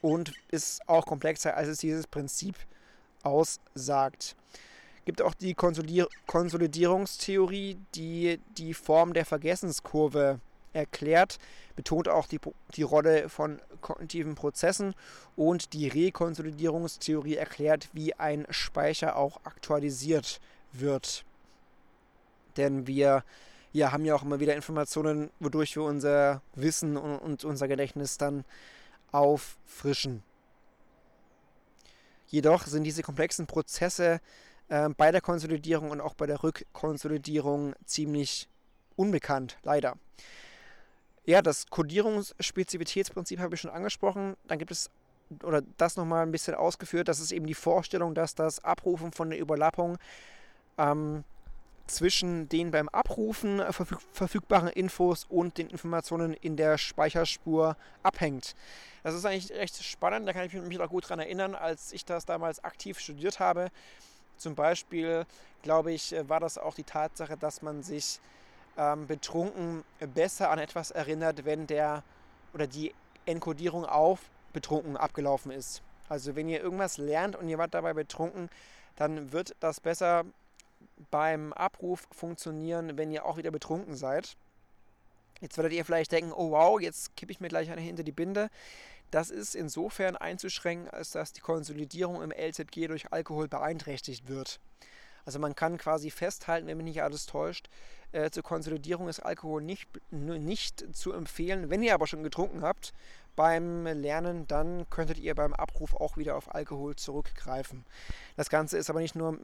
und 0.00 0.32
ist 0.52 0.88
auch 0.88 1.06
komplexer, 1.06 1.56
als 1.56 1.66
es 1.66 1.78
dieses 1.78 2.06
Prinzip 2.06 2.54
aussagt. 3.24 4.36
Gibt 5.04 5.22
auch 5.22 5.34
die 5.34 5.54
Konsolidierungstheorie, 5.54 7.78
die 7.94 8.40
die 8.56 8.74
Form 8.74 9.12
der 9.12 9.26
Vergessenskurve 9.26 10.40
erklärt, 10.72 11.38
betont 11.76 12.08
auch 12.08 12.26
die, 12.26 12.40
die 12.74 12.82
Rolle 12.82 13.28
von 13.28 13.60
kognitiven 13.80 14.34
Prozessen 14.34 14.94
und 15.36 15.72
die 15.72 15.86
Rekonsolidierungstheorie 15.88 17.36
erklärt, 17.36 17.88
wie 17.92 18.14
ein 18.14 18.46
Speicher 18.50 19.16
auch 19.16 19.40
aktualisiert 19.44 20.40
wird. 20.72 21.24
Denn 22.56 22.86
wir 22.86 23.24
ja, 23.72 23.92
haben 23.92 24.04
ja 24.04 24.14
auch 24.14 24.22
immer 24.22 24.40
wieder 24.40 24.54
Informationen, 24.54 25.30
wodurch 25.40 25.76
wir 25.76 25.82
unser 25.82 26.42
Wissen 26.54 26.96
und, 26.96 27.18
und 27.18 27.44
unser 27.44 27.68
Gedächtnis 27.68 28.18
dann 28.18 28.44
auffrischen. 29.10 30.22
Jedoch 32.28 32.66
sind 32.66 32.84
diese 32.84 33.02
komplexen 33.02 33.46
Prozesse 33.46 34.20
äh, 34.74 34.88
bei 34.88 35.12
der 35.12 35.20
Konsolidierung 35.20 35.92
und 35.92 36.00
auch 36.00 36.14
bei 36.14 36.26
der 36.26 36.42
Rückkonsolidierung 36.42 37.74
ziemlich 37.84 38.48
unbekannt, 38.96 39.56
leider. 39.62 39.94
Ja, 41.24 41.42
das 41.42 41.68
Kodierungsspezifitätsprinzip 41.68 43.38
habe 43.38 43.54
ich 43.54 43.60
schon 43.60 43.70
angesprochen. 43.70 44.36
Dann 44.48 44.58
gibt 44.58 44.72
es, 44.72 44.90
oder 45.44 45.62
das 45.78 45.96
nochmal 45.96 46.26
ein 46.26 46.32
bisschen 46.32 46.56
ausgeführt, 46.56 47.06
das 47.06 47.20
ist 47.20 47.30
eben 47.30 47.46
die 47.46 47.54
Vorstellung, 47.54 48.14
dass 48.14 48.34
das 48.34 48.64
Abrufen 48.64 49.12
von 49.12 49.30
der 49.30 49.38
Überlappung 49.38 49.96
ähm, 50.76 51.22
zwischen 51.86 52.48
den 52.48 52.72
beim 52.72 52.88
Abrufen 52.88 53.60
verfüg 53.70 54.00
verfügbaren 54.12 54.70
Infos 54.70 55.24
und 55.28 55.56
den 55.56 55.68
Informationen 55.68 56.34
in 56.34 56.56
der 56.56 56.78
Speicherspur 56.78 57.76
abhängt. 58.02 58.56
Das 59.04 59.14
ist 59.14 59.24
eigentlich 59.24 59.52
recht 59.52 59.84
spannend, 59.84 60.26
da 60.26 60.32
kann 60.32 60.46
ich 60.46 60.52
mich 60.52 60.80
auch 60.80 60.88
gut 60.88 61.04
daran 61.04 61.20
erinnern, 61.20 61.54
als 61.54 61.92
ich 61.92 62.04
das 62.04 62.24
damals 62.24 62.64
aktiv 62.64 62.98
studiert 62.98 63.38
habe. 63.38 63.70
Zum 64.36 64.54
Beispiel, 64.54 65.26
glaube 65.62 65.92
ich, 65.92 66.14
war 66.28 66.40
das 66.40 66.58
auch 66.58 66.74
die 66.74 66.84
Tatsache, 66.84 67.36
dass 67.36 67.62
man 67.62 67.82
sich 67.82 68.20
ähm, 68.76 69.06
betrunken 69.06 69.84
besser 70.14 70.50
an 70.50 70.58
etwas 70.58 70.90
erinnert, 70.90 71.44
wenn 71.44 71.66
der 71.66 72.02
oder 72.52 72.66
die 72.66 72.94
Enkodierung 73.26 73.84
auf 73.84 74.20
betrunken 74.52 74.96
abgelaufen 74.96 75.50
ist. 75.50 75.82
Also 76.08 76.36
wenn 76.36 76.48
ihr 76.48 76.60
irgendwas 76.60 76.98
lernt 76.98 77.36
und 77.36 77.48
ihr 77.48 77.58
wart 77.58 77.74
dabei 77.74 77.92
betrunken, 77.92 78.48
dann 78.96 79.32
wird 79.32 79.56
das 79.60 79.80
besser 79.80 80.24
beim 81.10 81.52
Abruf 81.52 82.06
funktionieren, 82.12 82.96
wenn 82.96 83.10
ihr 83.10 83.24
auch 83.24 83.36
wieder 83.36 83.50
betrunken 83.50 83.96
seid. 83.96 84.36
Jetzt 85.40 85.56
werdet 85.56 85.72
ihr 85.72 85.84
vielleicht 85.84 86.12
denken, 86.12 86.32
oh 86.32 86.52
wow, 86.52 86.80
jetzt 86.80 87.16
kippe 87.16 87.32
ich 87.32 87.40
mir 87.40 87.48
gleich 87.48 87.70
eine 87.70 87.80
hinter 87.80 88.04
die 88.04 88.12
Binde. 88.12 88.48
Das 89.10 89.30
ist 89.30 89.54
insofern 89.54 90.16
einzuschränken, 90.16 90.90
als 90.90 91.10
dass 91.10 91.32
die 91.32 91.40
Konsolidierung 91.40 92.22
im 92.22 92.32
LZG 92.32 92.88
durch 92.88 93.12
Alkohol 93.12 93.48
beeinträchtigt 93.48 94.28
wird. 94.28 94.60
Also 95.24 95.38
man 95.38 95.54
kann 95.54 95.78
quasi 95.78 96.10
festhalten, 96.10 96.66
wenn 96.66 96.76
mich 96.76 96.84
nicht 96.84 97.02
alles 97.02 97.26
täuscht, 97.26 97.68
äh, 98.12 98.30
zur 98.30 98.42
Konsolidierung 98.42 99.08
ist 99.08 99.20
Alkohol 99.20 99.62
nicht, 99.62 99.88
nicht 100.10 100.94
zu 100.94 101.12
empfehlen. 101.12 101.70
Wenn 101.70 101.82
ihr 101.82 101.94
aber 101.94 102.06
schon 102.06 102.22
getrunken 102.22 102.62
habt 102.62 102.92
beim 103.34 103.86
Lernen, 103.86 104.46
dann 104.46 104.88
könntet 104.90 105.18
ihr 105.18 105.34
beim 105.34 105.52
Abruf 105.52 105.94
auch 105.94 106.16
wieder 106.16 106.36
auf 106.36 106.54
Alkohol 106.54 106.94
zurückgreifen. 106.94 107.84
Das 108.36 108.50
Ganze 108.50 108.78
ist 108.78 108.90
aber 108.90 109.00
nicht 109.00 109.16
nur 109.16 109.38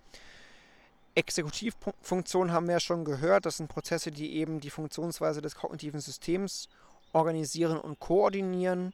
Exekutivfunktionen 1.14 2.52
haben 2.52 2.66
wir 2.66 2.74
ja 2.74 2.80
schon 2.80 3.04
gehört. 3.04 3.46
Das 3.46 3.58
sind 3.58 3.68
Prozesse, 3.68 4.10
die 4.10 4.34
eben 4.34 4.60
die 4.60 4.70
Funktionsweise 4.70 5.40
des 5.40 5.54
kognitiven 5.54 6.00
Systems 6.00 6.68
organisieren 7.12 7.78
und 7.78 8.00
koordinieren. 8.00 8.92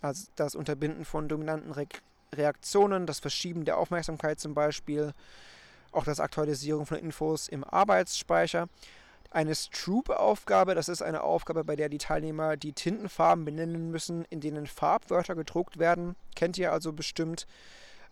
Also 0.00 0.26
das 0.36 0.54
Unterbinden 0.54 1.04
von 1.04 1.28
dominanten 1.28 1.72
Re 1.72 1.86
Reaktionen, 2.34 3.04
das 3.04 3.20
Verschieben 3.20 3.66
der 3.66 3.76
Aufmerksamkeit 3.76 4.40
zum 4.40 4.54
Beispiel, 4.54 5.12
auch 5.92 6.04
das 6.04 6.20
Aktualisieren 6.20 6.86
von 6.86 6.98
Infos 6.98 7.48
im 7.48 7.64
Arbeitsspeicher. 7.64 8.68
Eine 9.30 9.54
Stroop-Aufgabe, 9.54 10.74
das 10.74 10.90
ist 10.90 11.00
eine 11.00 11.22
Aufgabe, 11.22 11.64
bei 11.64 11.74
der 11.74 11.88
die 11.88 11.98
Teilnehmer 11.98 12.58
die 12.58 12.72
Tintenfarben 12.72 13.46
benennen 13.46 13.90
müssen, 13.90 14.26
in 14.28 14.40
denen 14.40 14.66
Farbwörter 14.66 15.34
gedruckt 15.34 15.78
werden. 15.78 16.16
Kennt 16.34 16.58
ihr 16.58 16.70
also 16.70 16.92
bestimmt. 16.92 17.46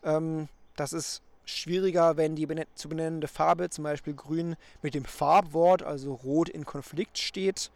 Ähm, 0.02 0.48
das 0.76 0.94
ist 0.94 1.20
schwieriger, 1.44 2.16
wenn 2.16 2.36
die 2.36 2.48
zu 2.74 2.88
benennende 2.88 3.28
Farbe, 3.28 3.68
zum 3.68 3.84
Beispiel 3.84 4.14
grün, 4.14 4.56
mit 4.80 4.94
dem 4.94 5.04
Farbwort, 5.04 5.82
also 5.82 6.14
rot, 6.14 6.48
in 6.48 6.64
Konflikt 6.64 7.18
steht. 7.18 7.70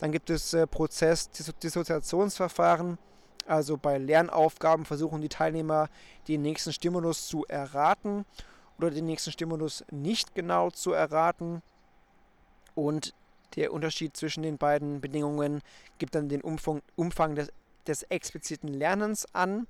Dann 0.00 0.10
gibt 0.10 0.30
es 0.30 0.52
äh, 0.52 0.66
Prozess-Dissoziationsverfahren. 0.66 2.98
Also 3.46 3.76
bei 3.76 3.98
Lernaufgaben 3.98 4.84
versuchen 4.84 5.20
die 5.20 5.28
Teilnehmer 5.28 5.88
den 6.26 6.42
nächsten 6.42 6.72
Stimulus 6.72 7.28
zu 7.28 7.44
erraten 7.46 8.24
oder 8.78 8.90
den 8.90 9.06
nächsten 9.06 9.32
Stimulus 9.32 9.84
nicht 9.90 10.34
genau 10.34 10.70
zu 10.70 10.92
erraten. 10.92 11.62
Und 12.74 13.14
der 13.54 13.72
Unterschied 13.72 14.16
zwischen 14.16 14.42
den 14.42 14.58
beiden 14.58 15.00
Bedingungen 15.00 15.62
gibt 15.98 16.14
dann 16.14 16.28
den 16.28 16.42
Umfang, 16.42 16.82
Umfang 16.94 17.34
des, 17.34 17.50
des 17.86 18.02
expliziten 18.04 18.68
Lernens 18.68 19.26
an. 19.34 19.66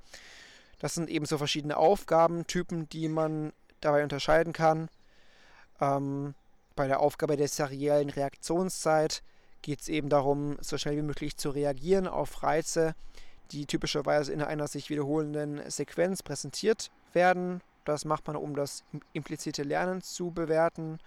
Das 0.79 0.95
sind 0.95 1.09
eben 1.09 1.25
so 1.25 1.39
verschiedene 1.39 1.77
Aufgabentypen, 1.77 2.89
die 2.89 3.09
man 3.09 3.53
dabei 3.81 4.03
unterscheiden 4.03 4.53
kann. 4.53 4.89
Ähm, 5.81 6.35
bei 6.75 6.87
der 6.87 7.01
Aufgabe 7.01 7.37
der 7.37 7.49
seriellen 7.49 8.11
Reaktionszeit 8.11 9.23
geht 9.63 9.81
es 9.81 9.89
eben 9.89 10.09
darum, 10.09 10.59
so 10.61 10.77
schnell 10.79 10.97
wie 10.97 11.03
möglich 11.03 11.37
zu 11.37 11.51
reagieren 11.51 12.07
auf 12.07 12.43
Reize, 12.43 12.95
die 13.53 13.67
typischerweise 13.67 14.33
in 14.33 14.43
einer 14.43 14.69
sich 14.69 14.91
wiederholenden 14.91 15.69
Sequenz 15.71 16.23
präsentiert 16.23 16.91
werden. 17.13 17.63
Das 17.87 18.05
macht 18.05 18.27
man, 18.27 18.37
um 18.37 18.55
das 18.55 18.85
implizite 19.13 19.63
Lernen 19.63 20.03
zu 20.03 20.31
bewerten. 20.31 20.99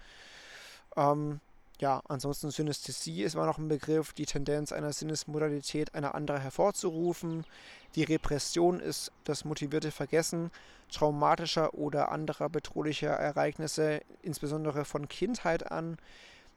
Ähm, 0.96 1.40
ja, 1.78 2.02
ansonsten 2.08 2.50
Synästhesie 2.50 3.22
ist 3.22 3.34
immer 3.34 3.46
noch 3.46 3.58
ein 3.58 3.68
Begriff, 3.68 4.12
die 4.12 4.26
Tendenz 4.26 4.72
einer 4.72 4.92
Sinnesmodalität 4.92 5.94
einer 5.94 6.14
anderen 6.14 6.42
hervorzurufen. 6.42 7.46
Die 7.94 8.02
Repression 8.04 8.80
ist 8.80 9.12
das 9.24 9.44
motivierte 9.44 9.90
Vergessen 9.90 10.50
traumatischer 10.90 11.74
oder 11.74 12.10
anderer 12.10 12.48
bedrohlicher 12.48 13.10
Ereignisse, 13.10 14.02
insbesondere 14.22 14.84
von 14.84 15.08
Kindheit 15.08 15.70
an. 15.70 15.98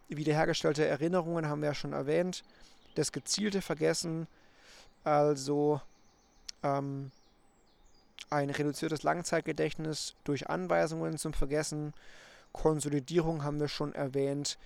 Wiederhergestellte 0.10 0.86
Erinnerungen 0.86 1.48
haben 1.48 1.62
wir 1.62 1.70
ja 1.70 1.74
schon 1.76 1.94
erwähnt. 1.94 2.44
Das 2.96 3.12
gezielte 3.12 3.62
Vergessen, 3.62 4.28
also 5.04 5.82
ähm, 6.64 7.12
ein 8.34 8.50
reduziertes 8.50 9.04
Langzeitgedächtnis 9.04 10.16
durch 10.24 10.50
Anweisungen 10.50 11.18
zum 11.18 11.34
Vergessen. 11.34 11.94
Konsolidierung 12.52 13.44
haben 13.44 13.60
wir 13.60 13.68
schon 13.68 13.94
erwähnt 13.94 14.58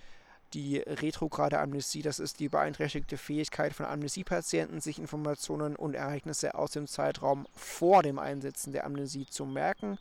die 0.54 0.78
retrograde 0.78 1.58
Amnesie, 1.58 2.02
das 2.02 2.18
ist 2.18 2.40
die 2.40 2.48
beeinträchtigte 2.48 3.18
Fähigkeit 3.18 3.74
von 3.74 3.86
Amnesiepatienten, 3.86 4.80
sich 4.80 4.98
Informationen 4.98 5.76
und 5.76 5.94
Ereignisse 5.94 6.54
aus 6.54 6.70
dem 6.70 6.86
Zeitraum 6.86 7.46
vor 7.54 8.02
dem 8.02 8.18
Einsetzen 8.18 8.72
der 8.72 8.86
Amnesie 8.86 9.26
zu 9.26 9.44
merken, 9.44 9.98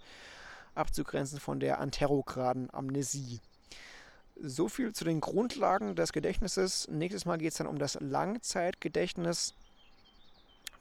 abzugrenzen 0.73 1.39
von 1.39 1.59
der 1.59 1.79
anterograden 1.79 2.69
Amnesie. 2.73 3.41
So 4.39 4.69
viel 4.69 4.93
zu 4.93 5.03
den 5.03 5.19
Grundlagen 5.19 5.95
des 5.95 6.13
Gedächtnisses. 6.13 6.87
Nächstes 6.89 7.25
Mal 7.25 7.39
geht 7.39 7.51
es 7.51 7.57
dann 7.57 7.67
um 7.67 7.79
das 7.79 7.97
Langzeitgedächtnis. 7.99 9.53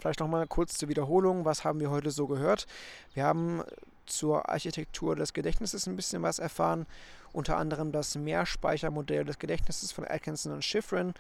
Vielleicht 0.07 0.21
nochmal 0.21 0.47
kurz 0.47 0.79
zur 0.79 0.89
Wiederholung. 0.89 1.45
Was 1.45 1.65
haben 1.65 1.81
wir 1.81 1.91
heute 1.91 2.13
so 2.13 2.29
gehört? 2.29 2.69
Wir 3.15 3.25
haben 3.25 3.65
zur 4.07 4.49
Architektur 4.49 5.17
des 5.17 5.33
Gedächtnisses 5.33 5.89
ein 5.89 5.97
bisschen 5.97 6.23
was 6.23 6.39
erfahren. 6.39 6.87
Unter 7.33 7.57
anderem 7.57 7.91
das 7.91 8.15
Mehrspeichermodell 8.15 9.25
des 9.25 9.41
Gedächtnisses 9.41 9.91
von 9.91 10.05
Atkinson 10.05 10.53
und 10.53 10.65
Schifrin, 10.65 11.13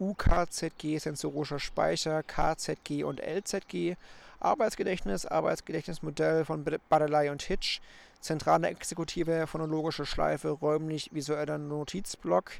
UKZG, 0.00 0.98
sensorischer 0.98 1.60
Speicher, 1.60 2.24
KZG 2.24 3.04
und 3.04 3.20
LZG, 3.20 3.94
Arbeitsgedächtnis, 4.40 5.24
Arbeitsgedächtnismodell 5.24 6.44
von 6.44 6.64
Badeley 6.88 7.30
und 7.30 7.42
Hitch, 7.42 7.80
zentrale 8.20 8.66
Exekutive, 8.66 9.46
phonologische 9.46 10.04
Schleife, 10.04 10.48
räumlich-visueller 10.48 11.58
Notizblock 11.58 12.50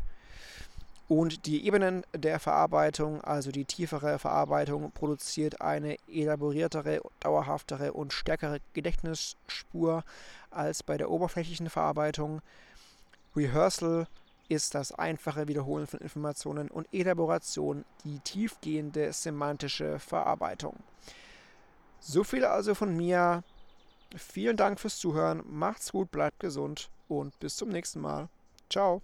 und 1.08 1.46
die 1.46 1.64
Ebenen 1.66 2.04
der 2.12 2.40
Verarbeitung, 2.40 3.20
also 3.22 3.52
die 3.52 3.64
tiefere 3.64 4.18
Verarbeitung, 4.18 4.90
produziert 4.90 5.60
eine 5.60 5.96
elaboriertere, 6.08 7.00
dauerhaftere 7.20 7.92
und 7.92 8.12
stärkere 8.12 8.58
Gedächtnisspur 8.72 10.04
als 10.50 10.82
bei 10.82 10.96
der 10.96 11.10
oberflächlichen 11.10 11.70
Verarbeitung. 11.70 12.42
Rehearsal 13.36 14.08
ist 14.48 14.74
das 14.74 14.92
einfache 14.92 15.48
Wiederholen 15.48 15.86
von 15.86 16.00
Informationen 16.00 16.68
und 16.68 16.88
Elaboration 16.92 17.84
die 18.04 18.18
tiefgehende 18.20 19.12
semantische 19.12 19.98
Verarbeitung. 19.98 20.76
So 22.00 22.24
viel 22.24 22.44
also 22.44 22.74
von 22.74 22.96
mir. 22.96 23.42
Vielen 24.16 24.56
Dank 24.56 24.78
fürs 24.78 24.98
Zuhören. 24.98 25.42
Macht's 25.48 25.92
gut, 25.92 26.10
bleibt 26.10 26.40
gesund 26.40 26.88
und 27.08 27.38
bis 27.40 27.56
zum 27.56 27.68
nächsten 27.68 28.00
Mal. 28.00 28.28
Ciao. 28.70 29.02